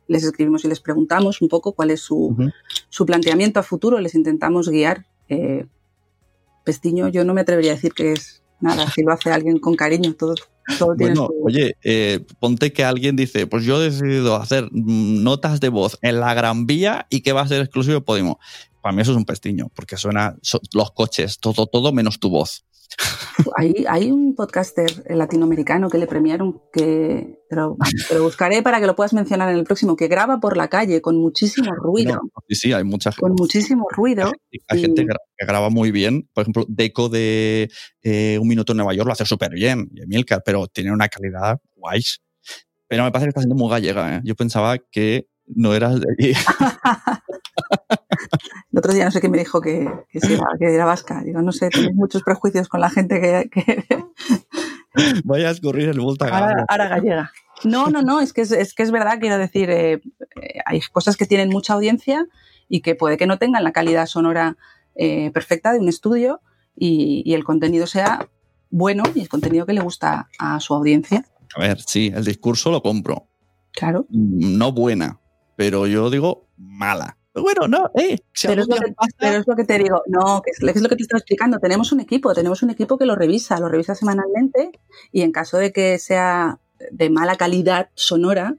[0.09, 2.37] les escribimos y les preguntamos un poco cuál es su,
[2.89, 5.07] su planteamiento a futuro, les intentamos guiar.
[5.29, 5.67] Eh,
[6.65, 9.75] Pestiño, yo no me atrevería a decir que es nada, si lo hace alguien con
[9.75, 10.35] cariño, todo,
[10.79, 14.69] todo tiene Bueno, su- oye, eh, ponte que alguien dice, pues yo he decidido hacer
[14.71, 18.01] mm, notas de voz en la Gran Vía y que va a ser exclusivo de
[18.03, 18.39] Podimo.
[18.81, 22.31] Para mí eso es un pestiño, porque suena so- los coches, todo, todo menos tu
[22.31, 22.65] voz.
[23.57, 27.77] Hay, hay un podcaster latinoamericano que le premiaron, que te lo,
[28.09, 30.69] te lo buscaré para que lo puedas mencionar en el próximo, que graba por la
[30.69, 33.21] calle con muchísimo ruido, No, sí, sí, hay mucha gente.
[33.23, 34.31] con muchísimo ruido.
[34.69, 36.29] Hay y- gente que gra- que graba muy bien.
[36.33, 37.71] Por ejemplo, Deco de
[38.03, 41.09] eh, Un Minuto en Nueva York lo hace súper bien, y Emilcar, pero tiene una
[41.09, 42.21] calidad guays.
[42.89, 44.17] Pero me parece que está siendo muy gallega.
[44.17, 44.21] ¿eh?
[44.25, 46.33] Yo pensaba que no eras de allí.
[48.73, 51.23] El otro día no sé qué me dijo que, que, sí era, que era vasca.
[51.23, 53.85] Digo, no sé, tenéis muchos prejuicios con la gente que, que
[55.25, 57.33] Vaya a escurrir el volta ahora, ahora gallega.
[57.65, 60.81] No, no, no, es que es, es que es verdad, quiero decir, eh, eh, hay
[60.93, 62.27] cosas que tienen mucha audiencia
[62.69, 64.57] y que puede que no tengan la calidad sonora
[64.95, 66.41] eh, perfecta de un estudio
[66.77, 68.29] y, y el contenido sea
[68.71, 71.25] bueno y el contenido que le gusta a su audiencia.
[71.55, 73.29] A ver, sí, el discurso lo compro.
[73.73, 74.07] Claro.
[74.11, 75.21] No buena,
[75.57, 77.19] pero yo digo mala.
[77.35, 78.19] Bueno, no, eh.
[78.35, 80.59] si Pero es, lo que, pasa- pero es lo que te digo, no, que es,
[80.77, 81.59] es lo que te estoy explicando.
[81.59, 84.71] Tenemos un equipo, tenemos un equipo que lo revisa, lo revisa semanalmente
[85.13, 86.59] y en caso de que sea
[86.91, 88.57] de mala calidad sonora,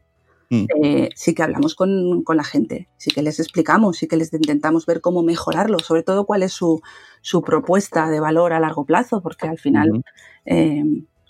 [0.49, 0.65] Mm.
[0.83, 4.31] eh, sí que hablamos con, con la gente, sí que les explicamos, sí que les
[4.33, 6.79] intentamos ver cómo mejorarlo, sobre todo cuál es su,
[7.21, 10.03] su propuesta de valor a largo plazo, porque al final
[10.45, 10.83] eh,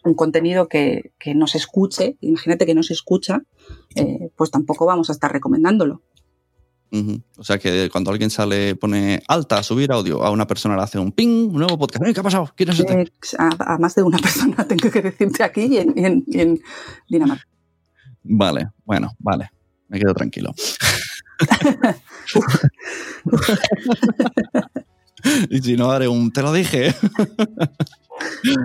[0.03, 3.43] un contenido que, que no se escuche, imagínate que no se escucha,
[3.95, 6.01] eh, pues tampoco vamos a estar recomendándolo.
[7.38, 10.99] O sea que cuando alguien sale, pone alta, subir audio, a una persona le hace
[10.99, 12.03] un ping, un nuevo podcast.
[12.13, 12.51] ¿Qué ha pasado?
[12.56, 13.12] ¿Quién es este?
[13.39, 16.39] A, a más de una persona tengo que decirte aquí y en, y en- y
[16.41, 16.62] en
[17.10, 17.47] Dinamarca.
[18.23, 19.49] Vale, bueno, vale.
[19.89, 20.53] Me quedo tranquilo.
[25.49, 26.93] y si no, haré un te lo dije.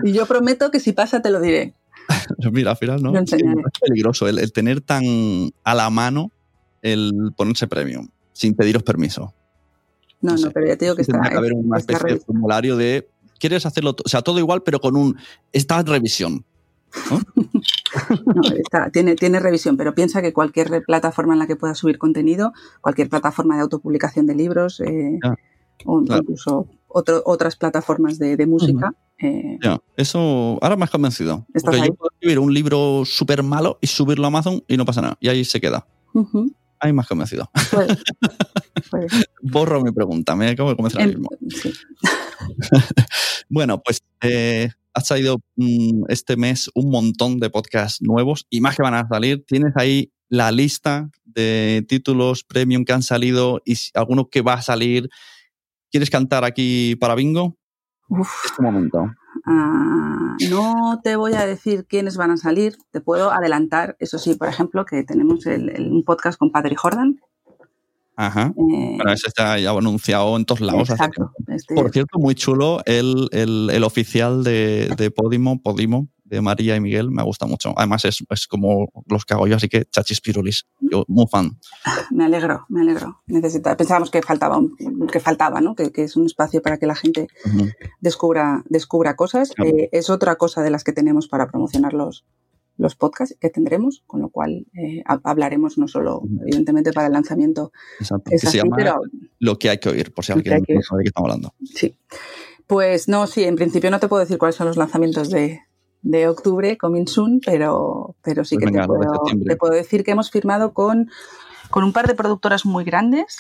[0.05, 1.75] Y yo prometo que si pasa te lo diré.
[2.53, 3.19] Mira, al final no.
[3.19, 3.31] Es
[3.81, 5.03] peligroso el, el tener tan
[5.65, 6.31] a la mano
[6.83, 9.35] el ponerse premium sin pediros permiso.
[10.21, 12.21] No, No pero ya te digo que está, Tendrá que haber una está especie de
[12.25, 13.09] formulario de
[13.41, 15.17] quieres hacerlo, o sea, todo igual, pero con un
[15.53, 16.45] está en revisión.
[17.11, 21.99] No, está- tiene, tiene revisión, pero piensa que cualquier plataforma en la que puedas subir
[21.99, 25.35] contenido, cualquier plataforma de autopublicación de libros, eh, Ah,
[25.85, 26.23] o claro.
[26.23, 31.45] incluso otro- otras plataformas de, de música, eh, Ya, eso ahora me has convencido.
[31.63, 31.89] Porque ahí.
[31.89, 35.17] yo puedo escribir un libro súper malo y subirlo a Amazon y no pasa nada.
[35.21, 35.87] Y ahí se queda.
[36.15, 36.25] Ahí
[36.93, 37.51] me has convencido.
[37.71, 37.97] puede-
[38.91, 39.07] puede.
[39.43, 41.31] Borro mi pregunta, me acabo de convencer ahora En- mismo.
[41.63, 41.73] sí.
[43.51, 48.77] Bueno, pues eh, has salido mm, este mes un montón de podcasts nuevos y más
[48.77, 49.45] que van a salir.
[49.47, 54.63] Tienes ahí la lista de títulos premium que han salido y alguno que va a
[54.63, 55.09] salir.
[55.91, 57.57] ¿Quieres cantar aquí para bingo?
[58.09, 58.29] Uf.
[58.45, 59.11] Este momento.
[59.51, 64.35] Ah, no te voy a decir quiénes van a salir, te puedo adelantar, eso sí,
[64.35, 67.19] por ejemplo, que tenemos el- el- un podcast con Patrick Jordan.
[68.21, 68.49] Ajá.
[68.49, 70.91] eh, Bueno, ese está ya anunciado en todos lados.
[70.91, 71.31] exacto.
[71.47, 76.77] Este- Por cierto, muy chulo el, el- el oficial de, de Podimo, Podimo, de María
[76.77, 77.73] y Miguel, me gusta mucho.
[77.77, 80.67] Además, es, es como los que hago yo, así que chachis pirulis.
[80.81, 81.59] Yo, muy fan.
[82.11, 83.23] me alegro, me alegro.
[83.77, 84.61] Pensábamos que faltaba,
[85.11, 85.75] que faltaba, ¿no?
[85.75, 87.29] Que, que es un espacio para que la gente
[88.01, 89.51] descubra, descubra cosas.
[89.53, 89.71] Claro.
[89.71, 92.25] Eh, es otra cosa de las que tenemos para promocionar los,
[92.77, 97.13] los podcasts que tendremos, con lo cual eh, ha- hablaremos no solo, evidentemente, para el
[97.13, 97.73] lanzamiento.
[98.01, 98.31] Exacto.
[98.31, 99.01] Es Que se así, llama pero
[99.39, 101.55] Lo que hay que oír, por si alguien no sabe de qué estamos hablando.
[101.65, 101.97] Sí.
[102.67, 105.61] Pues no, sí, en principio no te puedo decir cuáles son los lanzamientos de,
[106.03, 109.55] de octubre, coming soon, pero, pero sí Pues que te, puedo, septiembre.
[109.55, 111.11] te puedo decir que hemos firmado con,
[111.71, 113.39] con un par de productoras muy grandes,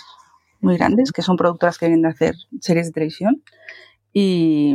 [0.61, 3.42] muy grandes, que son productoras que vienen de hacer series de televisión
[4.12, 4.75] y,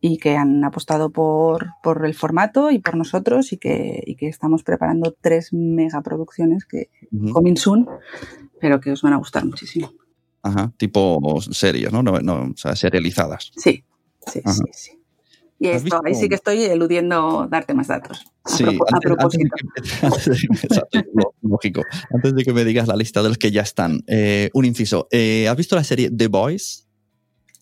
[0.00, 4.26] y que han apostado por, por el formato y por nosotros y que, y que
[4.26, 6.90] estamos preparando tres megaproducciones que
[7.32, 7.88] coming soon,
[8.60, 9.92] pero que os van a gustar muchísimo.
[10.42, 12.02] Ajá, tipo series, ¿no?
[12.02, 13.52] no, no o sea, serializadas.
[13.56, 13.84] Sí,
[14.26, 14.54] sí, Ajá.
[14.54, 15.01] sí, sí.
[15.64, 18.24] Y ¿Has esto, ahí sí que estoy eludiendo darte más datos.
[18.44, 19.54] A, Sí, a propósito.
[20.02, 21.82] antes de que- antes de que- exacto, lo- lógico.
[22.12, 25.06] Antes de que me digas la lista de los que ya están, eh, un inciso.
[25.12, 26.88] Eh, ¿Has visto la serie The Boys?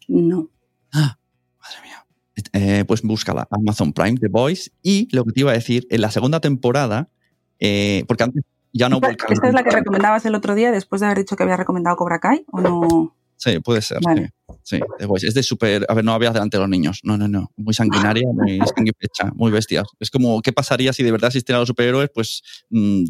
[0.08, 0.50] No.
[0.92, 2.06] Madre mía.
[2.54, 4.72] Eh, pues búscala, Amazon Prime, The Boys.
[4.82, 7.10] Y lo que te iba a decir, en la segunda temporada,
[7.58, 11.00] eh, porque antes ya no ¿Esta, esta es la que recomendabas el otro día después
[11.00, 13.14] de haber dicho que había recomendado Cobra Kai o no?
[13.42, 13.98] Sí, puede ser.
[14.02, 14.32] Vale.
[14.62, 15.24] Sí, sí, The Boys.
[15.24, 15.86] Es de súper.
[15.88, 17.00] A ver, no habías delante de los niños.
[17.04, 17.50] No, no, no.
[17.56, 19.82] Muy sanguinaria, muy sanguipecha, muy bestia.
[19.98, 22.10] Es como, ¿qué pasaría si de verdad existieran los superhéroes?
[22.14, 23.04] Pues mm,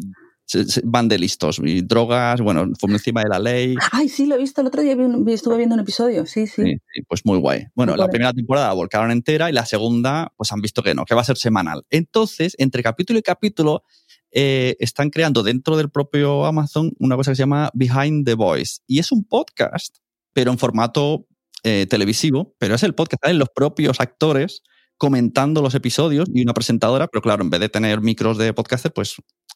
[0.85, 1.59] van de listos.
[1.63, 3.75] Y drogas, bueno, por encima de la ley.
[3.91, 6.63] Ay, sí, lo he visto el otro día, vi- estuve viendo un episodio, sí, sí.
[6.63, 7.65] Sí, sí, pues muy guay.
[7.75, 8.11] Bueno, Muy la guay.
[8.11, 11.21] primera temporada la volcaron entera y la segunda, pues han visto que no, que va
[11.21, 11.83] a ser semanal.
[11.89, 13.83] Entonces, entre capítulo y capítulo,
[14.31, 18.79] eh, están creando dentro del propio Amazon una cosa que se llama Behind the Voice.
[18.87, 19.97] Y es un podcast,
[20.33, 21.27] pero en formato
[21.63, 24.63] eh, televisivo, pero es el podcast, salen los propios actores
[24.97, 28.93] comentando los episodios y una presentadora, pero claro, en vez de tener micros de podcaster,
[28.93, 29.15] pues,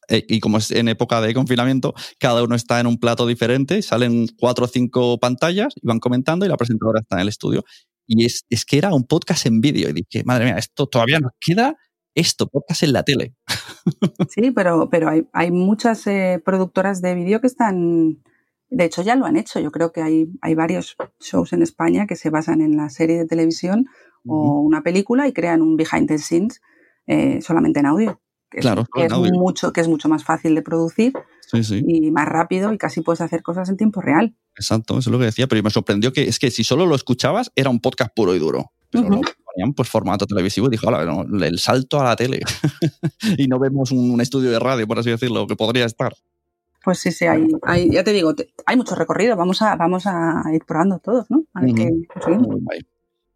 [0.09, 3.81] eh, y como es en época de confinamiento, cada uno está en un plato diferente,
[3.81, 7.63] salen cuatro o cinco pantallas y van comentando y la presentadora está en el estudio.
[8.07, 11.19] Y es, es que era un podcast en vídeo y dije, madre mía, esto todavía
[11.19, 11.75] nos queda
[12.15, 13.35] esto, podcast en la tele.
[14.29, 18.23] Sí, pero, pero hay, hay muchas eh, productoras de vídeo que están,
[18.75, 19.59] de hecho ya lo han hecho.
[19.61, 23.17] Yo creo que hay, hay varios shows en España que se basan en la serie
[23.17, 23.85] de televisión
[24.27, 26.59] o una película y crean un behind the scenes
[27.07, 28.19] eh, solamente en audio.
[28.49, 29.31] Que Claro, que es, audio.
[29.33, 31.13] mucho, que es mucho más fácil de producir
[31.51, 34.35] Sí, sí, y más rápido y casi puedes hacer cosas en tiempo real.
[34.57, 36.95] exacto, eso es lo que decía, pero me sorprendió que es que si solo lo
[36.95, 38.71] escuchabas era un podcast puro y duro.
[38.89, 39.13] Pero Ujú.
[39.15, 39.21] lo
[39.53, 42.39] ponían pues formato televisivo y dije, hola, no, el salto a la tele.
[43.37, 46.13] y no vemos un, un estudio de radio, por así decirlo, que podría estar.
[46.85, 49.35] Pues sí, sí, hay, hay- ya te digo, te- hay mucho recorrido.
[49.35, 51.43] Vamos a, vamos a ir probando todos, ¿no?
[51.55, 52.57] A ver qué conseguimos.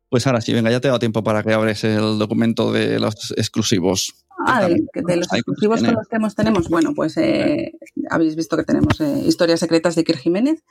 [0.07, 2.99] Pues ahora sí, venga, ya te he dado tiempo para que abres el documento de
[2.99, 4.25] los exclusivos.
[4.45, 6.69] Ah, de, los exclusivos ¿Cuántos con los que hemos tenemos.
[6.69, 7.73] Bueno, pues eh,
[8.09, 10.63] habéis visto que tenemos eh, Historias Secretas de Iker Jiménez,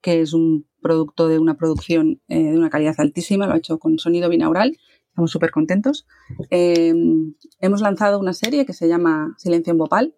[0.00, 3.78] que es un producto de una producción eh, de una calidad altísima, lo ha hecho
[3.78, 4.76] con sonido binaural.
[5.08, 6.06] Estamos súper contentos.
[6.50, 6.92] Eh,
[7.60, 10.14] hemos lanzado una serie que se llama Silencio en Bhopal,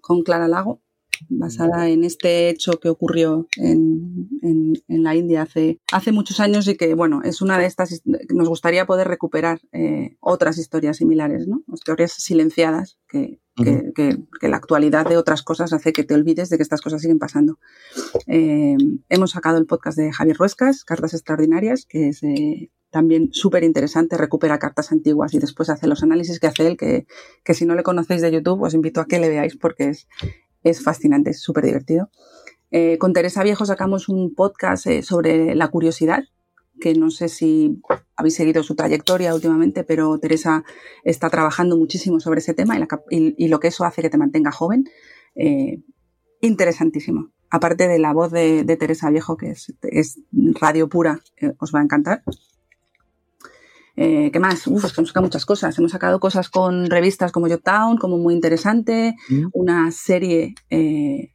[0.00, 0.80] con Clara Lago,
[1.28, 6.66] basada en este hecho que ocurrió en, en- en la India hace, hace muchos años
[6.68, 11.46] y que, bueno, es una de estas, nos gustaría poder recuperar eh, otras historias similares,
[11.48, 11.62] ¿no?
[11.72, 16.50] Historias silenciadas que, que- que- que la actualidad de otras cosas hace que te olvides
[16.50, 17.58] de que estas cosas siguen pasando.
[18.26, 18.76] Eh,
[19.08, 24.16] hemos sacado el podcast de Javier Ruescas, Cartas Extraordinarias, que es eh, también súper interesante,
[24.16, 27.06] recupera cartas antiguas y después hace los análisis que hace él, que,
[27.44, 30.06] que si no le conocéis de YouTube os invito a que le veáis porque es,
[30.70, 32.10] es fascinante, es súper divertido.
[32.70, 36.24] Eh, con Teresa Viejo sacamos un podcast eh, sobre la curiosidad,
[36.80, 37.80] que no sé si
[38.16, 40.64] habéis seguido su trayectoria últimamente, pero Teresa
[41.04, 42.76] está trabajando muchísimo sobre ese tema
[43.10, 44.84] y, lo que eso hace que te mantenga joven.
[45.36, 45.82] Eh,
[46.40, 47.30] interesantísimo.
[47.48, 50.20] Aparte de la voz de, Teresa Viejo, que es,
[50.60, 51.20] radio pura,
[51.58, 52.24] os va a encantar.
[53.96, 54.66] Eh, ¿Qué más?
[54.66, 55.78] Uf, es que hemos sacado muchas cosas.
[55.78, 59.14] Hemos sacado cosas con revistas como Town, como muy interesante.
[59.28, 59.46] Mm.
[59.52, 61.32] Una serie eh,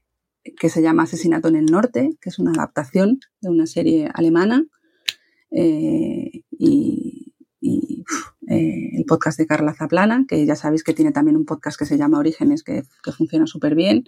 [0.59, 4.65] que se llama Asesinato en el Norte, que es una adaptación de una serie alemana.
[5.51, 7.27] Eh, y
[7.63, 11.77] y, uf, el podcast de Carla Zaplana, que ya sabéis que tiene también un podcast
[11.77, 14.03] que se llama Orígenes, que, que funciona súper bien.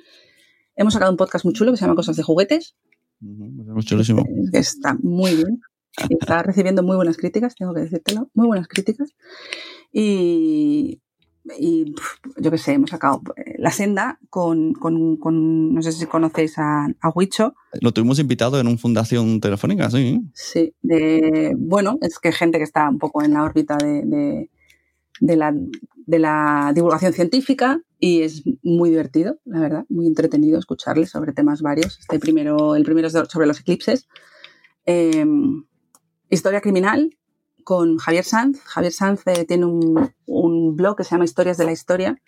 [0.75, 2.75] Hemos sacado un podcast muy chulo que se llama Cosas de Juguetes,
[3.21, 4.25] Ujú, es chulísimo.
[4.51, 5.61] que está muy bien.
[6.09, 9.11] Está recibiendo muy buenas críticas, tengo que decírtelo, muy buenas críticas.
[9.91, 11.01] Y,
[11.59, 11.93] y
[12.37, 16.57] yo qué sé, hemos sacado eh, La Senda con, con- con- no sé si conocéis
[16.57, 20.21] a, a Huicho, Lo tuvimos invitado en un fundación telefónica, sí.
[20.33, 24.49] Sí, de, bueno, es que gente que está un poco en la órbita de, de-
[25.19, 25.53] de la,
[26.07, 31.61] de la divulgación científica y es muy divertido, la verdad, muy entretenido escucharles sobre temas
[31.61, 31.99] varios.
[31.99, 34.07] Este primero, el primero es sobre los eclipses.
[34.85, 35.23] Eh,
[36.33, 37.17] historia criminal
[37.63, 38.59] con Javier Sanz.
[38.65, 42.21] Javier Sanz eh, tiene un, un blog que se llama Historias de la Historia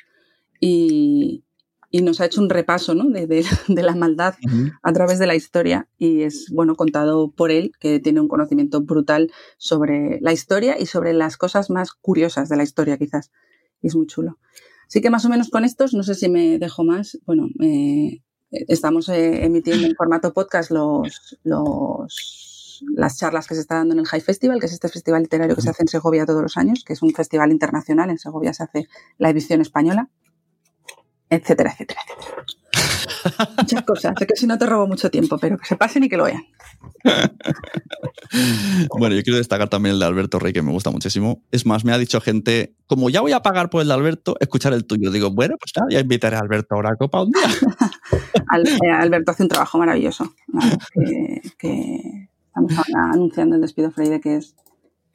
[0.60, 1.44] y,
[1.92, 3.06] y nos ha hecho un repaso ¿no?
[3.10, 4.36] de, de- de la maldad
[4.84, 8.82] a través de la historia y es bueno contado por él que tiene un conocimiento
[8.82, 13.32] brutal sobre la historia y sobre las cosas más curiosas de la historia quizás
[13.82, 14.38] y es muy chulo
[14.88, 18.22] así que más o menos con estos no sé si me dejo más bueno eh,
[18.52, 22.45] estamos eh, emitiendo en formato podcast los los
[22.94, 25.56] las charlas que se está dando en el High Festival, que es este festival literario
[25.56, 28.10] que se hace en Segovia todos los años, que es un festival internacional.
[28.10, 30.10] En Segovia se hace la edición española,
[31.30, 32.46] etcétera, etcétera, etcétera.
[33.58, 34.14] Muchas cosas.
[34.18, 36.26] Sé que si no te robo mucho tiempo, pero que se pasen y que lo
[36.26, 36.44] vean.
[38.98, 41.44] bueno, yo quiero destacar también el de Alberto Rey, que me gusta muchísimo.
[41.52, 44.36] Es más, me ha dicho gente, como ya voy a pagar por el de Alberto,
[44.40, 45.12] escuchar el tuyo.
[45.12, 47.44] Digo, bueno, pues nada, ya invitaré a Alberto ahora a Copa un día.
[48.56, 50.34] Eh, Alberto hace un trabajo maravilloso.
[51.60, 52.74] Que, estamos
[53.12, 54.56] anunciando el despido Freire, que es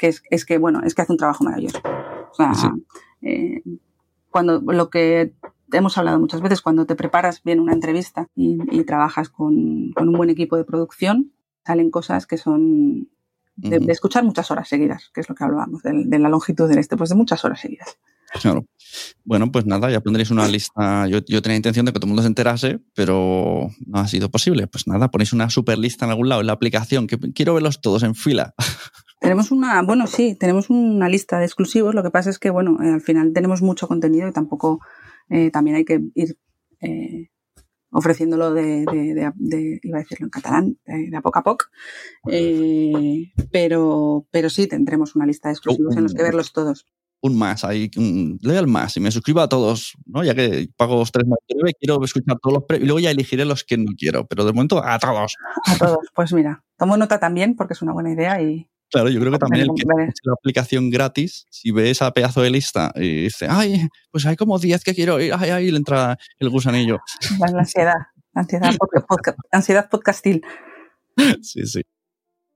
[0.01, 1.78] que es, que, bueno, es que hace un trabajo maravilloso.
[1.84, 2.53] O sea,
[3.20, 3.62] eh,
[4.30, 5.34] cuando lo que
[5.72, 10.30] hemos hablado muchas veces, cuando te preparas bien una entrevista y, trabajas con, un buen
[10.30, 11.32] equipo de producción,
[11.66, 13.11] salen cosas que son
[13.57, 16.97] de, escuchar muchas horas seguidas, que es lo que hablábamos, de, la longitud del este,
[16.97, 17.99] pues de muchas horas seguidas.
[18.40, 18.66] Claro.
[19.24, 21.06] Bueno, pues nada, ya pondréis una lista.
[21.08, 24.30] Yo, yo, tenía intención de que todo el mundo se enterase, pero no ha sido
[24.30, 24.66] posible.
[24.66, 27.80] Pues nada, ponéis una super lista en algún lado en la aplicación, que quiero verlos
[27.80, 28.54] todos en fila.
[29.20, 31.94] Tenemos una, bueno, sí, tenemos una lista de exclusivos.
[31.94, 34.80] Lo que pasa es que, bueno, eh, al final tenemos mucho contenido y tampoco
[35.28, 36.38] eh, también hay que ir
[36.80, 37.28] eh,
[37.90, 38.86] ofreciéndolo de,
[39.82, 41.66] iba a decirlo en catalán, de, a poco a poco.
[43.52, 46.86] pero, pero sí, tendremos una lista de exclusivos en los que verlos todos.
[47.22, 47.90] Un más, ahí,
[48.40, 50.24] le al más y me suscribo a todos, ¿no?
[50.24, 53.62] Ya que pago tres más quiero escuchar todos los premios y luego ya elegiré los
[53.62, 55.34] que no quiero, pero de momento a todos.
[55.66, 59.20] A todos, pues mira, tomo nota también porque es una buena idea y, Claro, yo
[59.20, 63.22] creo que también el que la aplicación gratis, si ve esa pedazo de lista y
[63.22, 66.98] dice, ay, pues hay como 10 que quiero ir, ay, ay, le entra el gusanillo.
[67.38, 67.94] La ansiedad,
[68.34, 68.74] ansiedad,
[69.06, 70.42] podcast, ansiedad podcastil.
[71.40, 71.82] Sí, sí.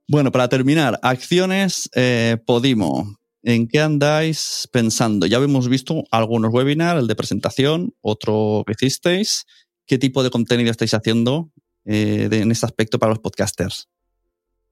[0.09, 3.17] Bueno, para terminar, acciones eh, Podimo.
[3.47, 5.27] ¿En qué andáis pensando?
[5.27, 9.47] Ya hemos visto algunos webinars, el de presentación, otro que hicisteis.
[9.87, 11.51] ¿Qué tipo de contenido estáis haciendo
[11.85, 13.91] eh, en este aspecto para los podcasters?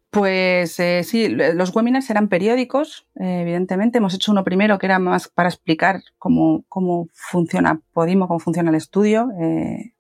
[0.09, 3.99] Pues eh, sí, los webinars eran periódicos, eh, evidentemente.
[3.99, 8.71] Hemos hecho uno primero que era más para explicar cómo, cómo funciona Podimo, cómo funciona
[8.71, 9.29] el estudio,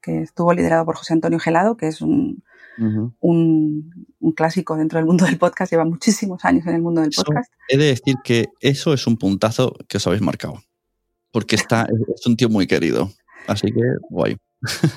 [0.00, 2.42] que estuvo liderado por José Antonio Gelado, que es un,
[2.78, 7.52] un, clásico dentro del mundo del podcast, lleva muchísimos años en el mundo del podcast.
[7.68, 10.62] he de decir que eso es un puntazo que os habéis marcado,
[11.30, 13.10] porque está, es un tío muy querido.
[13.46, 14.36] Así que guay.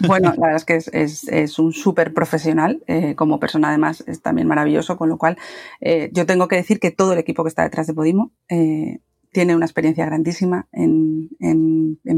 [0.05, 0.89] Bueno, la verdad es
[1.25, 5.37] que es, un súper profesional, eh, como persona además es también maravilloso, con lo cual
[5.81, 8.99] eh, yo tengo que decir que todo el equipo que está detrás de Podimo eh,
[9.31, 11.29] tiene una experiencia grandísima en,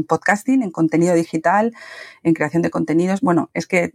[0.06, 1.74] podcasting, en contenido digital,
[2.22, 3.20] en creación de contenidos.
[3.20, 3.92] Bueno, es que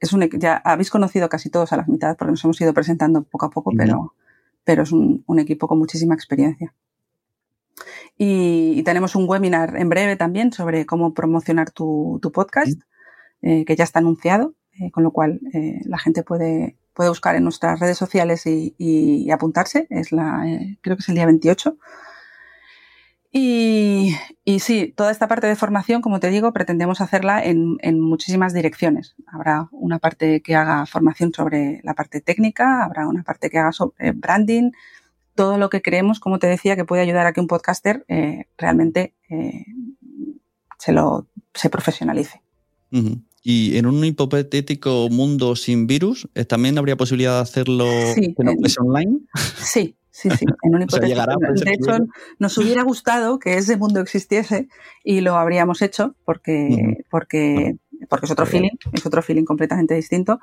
[0.00, 3.22] es un, ya habéis conocido casi todos a la mitad porque nos hemos ido presentando
[3.22, 4.14] poco a poco, pero,
[4.64, 6.74] pero es un equipo con muchísima experiencia.
[8.16, 12.80] Y, tenemos un webinar en breve también sobre cómo promocionar tu, podcast,
[13.42, 17.34] eh, que ya está anunciado, eh, con lo cual eh, la gente puede, puede buscar
[17.34, 19.86] en nuestras redes sociales y, apuntarse.
[19.90, 20.44] Es la,
[20.80, 21.76] creo que es el día 28.
[23.36, 24.14] Y,
[24.44, 28.54] y, sí, toda esta parte de formación, como te digo, pretendemos hacerla en, en, muchísimas
[28.54, 29.16] direcciones.
[29.26, 33.72] Habrá una parte que haga formación sobre la parte técnica, habrá una parte que haga
[33.72, 34.70] sobre branding,
[35.34, 38.44] todo lo que creemos, como te decía, que puede ayudar a que un podcaster eh,
[38.56, 39.64] realmente eh,
[40.78, 42.40] se lo se profesionalice.
[43.42, 47.86] Y en un hipotético mundo sin virus, ¿también habría posibilidad de hacerlo
[48.78, 49.22] online?
[49.56, 50.46] Sí, sí, sí.
[50.62, 51.20] En un hipotético,
[51.64, 52.06] de hecho,
[52.38, 54.68] nos hubiera gustado que ese mundo existiese
[55.02, 57.76] y lo habríamos hecho porque, porque
[58.08, 60.40] porque es otro feeling, es otro feeling completamente distinto,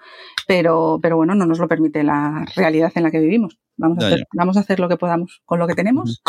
[0.47, 3.59] pero, pero bueno, no nos lo permite la realidad en la que vivimos.
[3.77, 6.21] Vamos a, hacer, vamos a hacer lo que podamos con lo que tenemos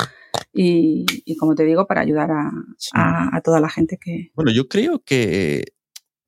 [0.53, 1.05] y,
[1.39, 4.31] como te digo, para ayudar a, toda la gente que...
[4.35, 5.65] Bueno, yo creo que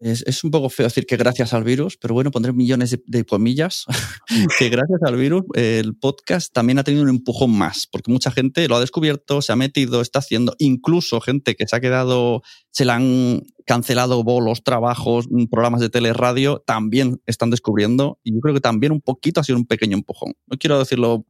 [0.05, 3.87] es, un poco feo decir que gracias al virus, pero bueno, pondré millones de, comillas,
[4.59, 8.69] que gracias al virus el podcast también ha tenido un empujón más, porque mucha gente
[8.69, 12.43] lo ha descubierto, se ha metido, está haciendo, incluso gente que se ha quedado,
[12.75, 18.41] se le han cancelado bolos, trabajos, mm, programas de teleradio, también están descubriendo, y yo
[18.41, 20.35] creo que también un poquito ha sido un pequeño empujón.
[20.49, 21.25] No quiero decirlo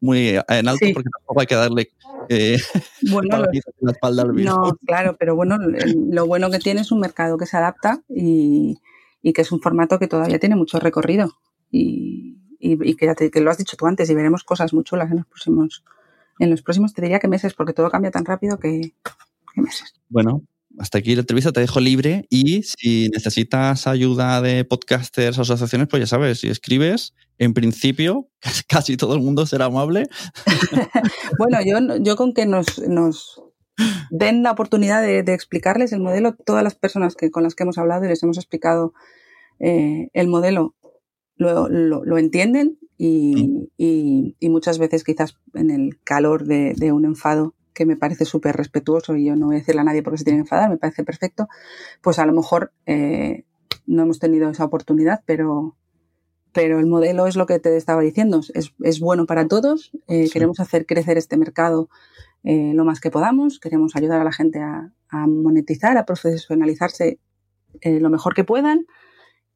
[0.00, 1.88] muy en alto porque tampoco hay que darle
[2.28, 2.58] eh,
[3.10, 3.46] bueno,
[3.80, 4.54] la espalda al virus.
[4.54, 8.78] No, claro, pero bueno, lo bueno que tiene es un mercado que se adapta y,
[9.22, 11.38] que es un formato que todavía tiene mucho recorrido.
[11.70, 15.26] Y, que, que, lo has dicho tú antes y veremos cosas muy chulas en los
[15.26, 15.82] próximos,
[16.38, 18.92] en los próximos te diría que meses, porque todo cambia tan rápido que,
[19.54, 19.94] que meses.
[20.08, 20.42] Bueno,
[20.78, 25.88] hasta aquí la entrevista, te dejo libre y si necesitas ayuda de podcasters o asociaciones,
[25.88, 28.28] pues ya sabes, si escribes, en principio
[28.68, 30.08] casi todo el mundo será amable.
[31.38, 33.42] bueno, yo, yo con que nos, nos
[34.10, 37.78] den la oportunidad de, explicarles el modelo, todas las personas que, con las que hemos
[37.78, 38.92] hablado y les hemos explicado
[39.60, 40.74] eh, el modelo,
[41.36, 47.54] lo, lo, entienden y, y, muchas veces quizás en el calor de, de un enfado
[47.78, 50.24] que me parece súper respetuoso y yo no voy a decirle a nadie porque se
[50.24, 51.46] tiene que enfadar, me parece perfecto,
[52.02, 53.44] pues a lo mejor eh,
[53.86, 55.76] no hemos tenido esa oportunidad, pero,
[56.52, 60.26] pero el modelo es lo que te estaba diciendo, es, es bueno para todos, eh,
[60.26, 60.32] Sí.
[60.32, 61.88] queremos hacer crecer este mercado
[62.42, 67.20] eh, lo más que podamos, queremos ayudar a la gente a, a monetizar, a profesionalizarse
[67.84, 68.86] lo mejor que puedan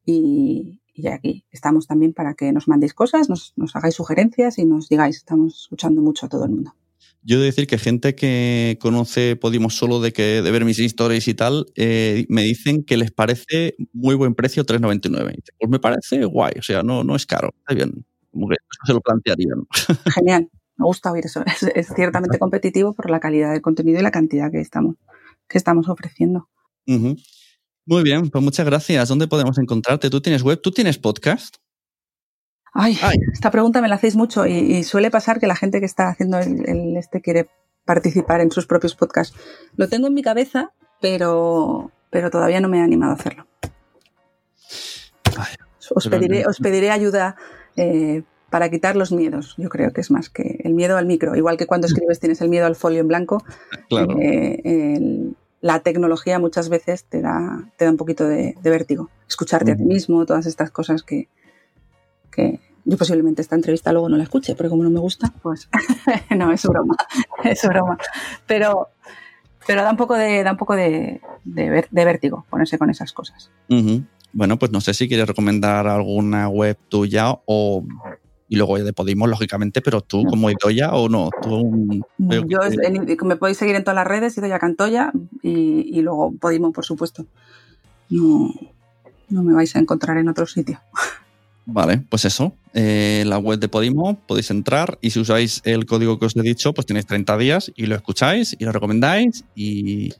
[0.05, 4.65] y, y aquí estamos también para que nos mandéis cosas, nos, nos hagáis sugerencias y
[4.65, 6.73] nos digáis, estamos escuchando mucho a todo el mundo.
[7.25, 10.79] Yo he de decir que gente que conoce Podimo solo de que de ver mis
[10.79, 15.31] stories y tal, eh, me dicen que les parece muy buen precio 3,99.
[15.31, 18.05] Y dice, Pues me parece guay, o sea, no, no es caro, está bien.
[18.31, 19.65] Como que eso se lo plantearían.
[20.15, 21.43] Genial, me gusta oír eso.
[21.45, 24.95] Es, es ciertamente competitivo por la calidad del contenido y la cantidad que estamos,
[25.47, 26.49] que estamos ofreciendo.
[26.85, 29.07] Muy bien, pues muchas gracias.
[29.09, 30.09] ¿Dónde podemos encontrarte?
[30.09, 30.59] ¿Tú tienes web?
[30.61, 31.57] ¿Tú tienes podcast?
[32.73, 33.17] Ay, Ay.
[33.31, 36.09] esta pregunta me la hacéis mucho y, y suele pasar que la gente que está
[36.09, 37.47] haciendo el, el este quiere
[37.85, 39.35] participar en sus propios podcasts.
[39.75, 40.71] Lo tengo en mi cabeza,
[41.01, 43.45] pero, pero todavía no me he animado a hacerlo.
[45.37, 45.53] Ay,
[45.93, 47.35] Os pediré, os pediré ayuda
[47.75, 49.55] eh, para quitar los miedos.
[49.57, 51.35] Yo creo que es más que el miedo al micro.
[51.35, 53.43] Igual que cuando escribes tienes el miedo al folio en blanco,
[53.89, 54.17] Claro.
[54.19, 59.09] eh, el- la tecnología muchas veces te da, te da un poquito de, de vértigo.
[59.29, 61.29] Escucharte a ti mismo, todas estas cosas que,
[62.35, 65.69] que yo posiblemente esta entrevista luego no la escuche, porque como no me gusta, pues
[66.37, 66.95] no, es broma,
[67.43, 67.97] es broma.
[68.45, 68.89] Pero,
[69.65, 72.89] pero da un poco de, da un poco de, de, ver- de vértigo ponerse con
[72.89, 73.49] esas cosas.
[74.33, 77.83] Bueno, pues no sé si quieres recomendar alguna web tuya o.
[78.49, 81.29] Y luego de Podimo, lógicamente, pero tú como Idoya o no.
[81.41, 85.11] Tú, veo Yo que- me podéis seguir en todas las redes, Idoya Cantoya
[85.41, 87.25] y, y luego Podimo, por supuesto.
[88.09, 88.53] No,
[89.29, 90.79] no me vais a encontrar en otro sitio.
[91.65, 92.55] Vale, pues eso.
[92.73, 96.41] Eh, la web de Podimo podéis entrar y si usáis el código que os he
[96.41, 100.11] dicho, pues tenéis 30 días y lo escucháis y lo recomendáis y,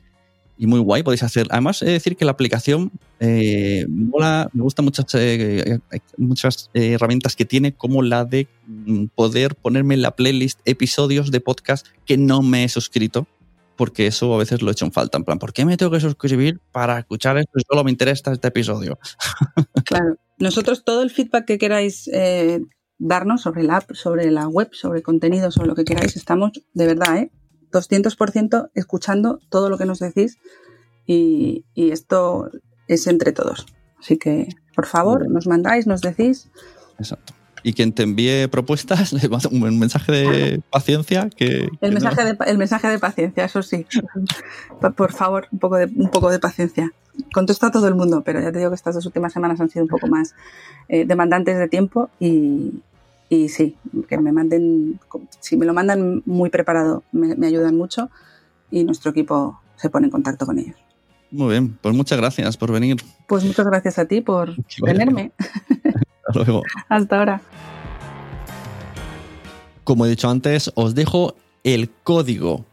[0.56, 1.02] y muy guay.
[1.02, 1.46] Podéis hacer.
[1.50, 5.78] Además, he de decir que la aplicación eh, mola, me gustan muchas, eh,
[6.16, 11.30] muchas eh, herramientas que tiene, como la de mm, poder ponerme en la playlist episodios
[11.30, 13.26] de podcast que no me he suscrito.
[13.76, 15.18] Porque eso a veces lo he hecho en falta.
[15.18, 17.52] En plan, ¿por qué me tengo que suscribir para escuchar esto?
[17.68, 18.98] Solo me interesa este episodio.
[19.84, 20.16] Claro.
[20.38, 22.60] Nosotros todo el feedback que queráis eh,
[22.98, 26.86] darnos sobre la app, sobre la web, sobre contenido, sobre lo que queráis, estamos de
[26.86, 27.30] verdad, ¿eh?
[27.70, 30.38] 200% escuchando todo lo que nos decís
[31.06, 32.50] y, y esto
[32.88, 33.66] es entre todos.
[33.98, 36.50] Así que, por favor, nos mandáis, nos decís.
[36.98, 37.34] Exacto.
[37.66, 39.12] Y quien te envíe propuestas,
[39.50, 41.46] un mensaje de paciencia que...
[41.48, 43.86] que El no- mensaje, de, el mensaje de paciencia, eso sí.
[44.96, 46.92] Por- favor, un poco, de, un poco de paciencia.
[47.32, 49.70] Contesto a todo el mundo, pero ya te digo que estas dos últimas semanas han
[49.70, 50.34] sido un poco más
[50.88, 52.72] eh, demandantes de tiempo y,
[53.30, 53.76] y sí,
[54.08, 55.00] que me manden,
[55.40, 58.10] si me lo mandan muy preparado, me, me ayudan mucho
[58.70, 60.76] y nuestro equipo se pone en contacto con ellos.
[61.30, 62.96] Muy bien, pues muchas gracias por venir.
[63.26, 65.32] Pues muchas gracias a ti por Que tenerme.
[66.26, 66.62] Hasta luego.
[66.88, 67.40] Hasta ahora.
[69.84, 72.64] Como he dicho antes, os dejo el código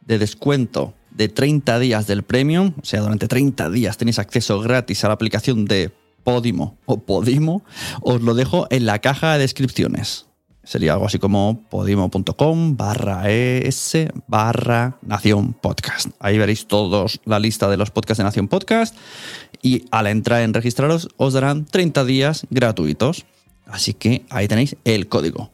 [0.00, 2.72] de descuento de 30 días del Premium.
[2.80, 5.92] O sea, durante 30 días tenéis acceso gratis a la aplicación de
[6.24, 7.64] Podimo o Podimo.
[8.02, 10.26] Os lo dejo en la caja de descripciones.
[10.66, 13.96] Sería algo así como podimo.com barra es
[14.26, 16.08] barra Nación Podcast.
[16.18, 18.96] Ahí veréis todos la lista de los podcasts de Nación Podcast
[19.62, 23.26] y al entrar en registraros os darán 30 días gratuitos.
[23.66, 25.52] Así que ahí tenéis el código.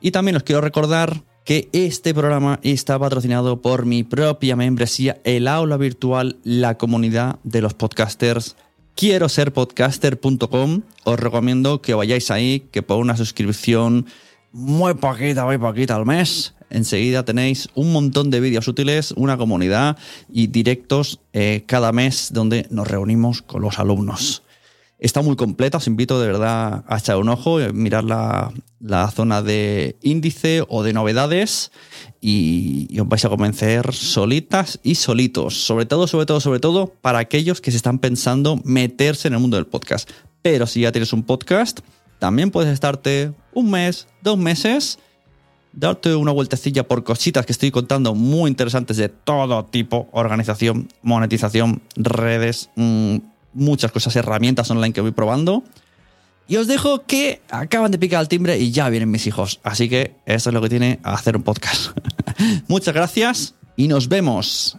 [0.00, 5.48] Y también os quiero recordar que este programa está patrocinado por mi propia membresía, el
[5.48, 8.54] aula virtual, la comunidad de los podcasters.
[8.94, 10.82] Quiero ser podcaster.com.
[11.02, 14.06] Os recomiendo que vayáis ahí, que por una suscripción
[14.56, 19.98] muy poquita, muy poquita al mes, enseguida tenéis un montón de vídeos útiles, una comunidad
[20.32, 24.42] y directos eh, cada mes donde nos reunimos con los alumnos.
[24.98, 28.50] Está muy completa, os invito de verdad a echar un ojo, eh, mirar la,
[28.80, 31.70] la zona de índice o de novedades
[32.22, 35.66] y, y os vais a convencer solitas y solitos.
[35.66, 39.40] Sobre todo, sobre todo, sobre todo para aquellos que se están pensando meterse en el
[39.40, 40.08] mundo del podcast.
[40.40, 41.80] Pero si ya tienes un podcast,
[42.18, 44.98] también puedes estarte un mes, dos meses,
[45.72, 51.82] darte una vueltecilla por cositas que estoy contando muy interesantes de todo tipo, organización, monetización,
[51.96, 53.18] redes, mmm,
[53.52, 55.64] muchas cosas, herramientas online que voy probando.
[56.48, 59.60] Y os dejo que acaban de picar el timbre y ya vienen mis hijos.
[59.64, 61.96] Así que eso es lo que tiene hacer un podcast.
[62.68, 64.78] Muchas gracias y nos vemos.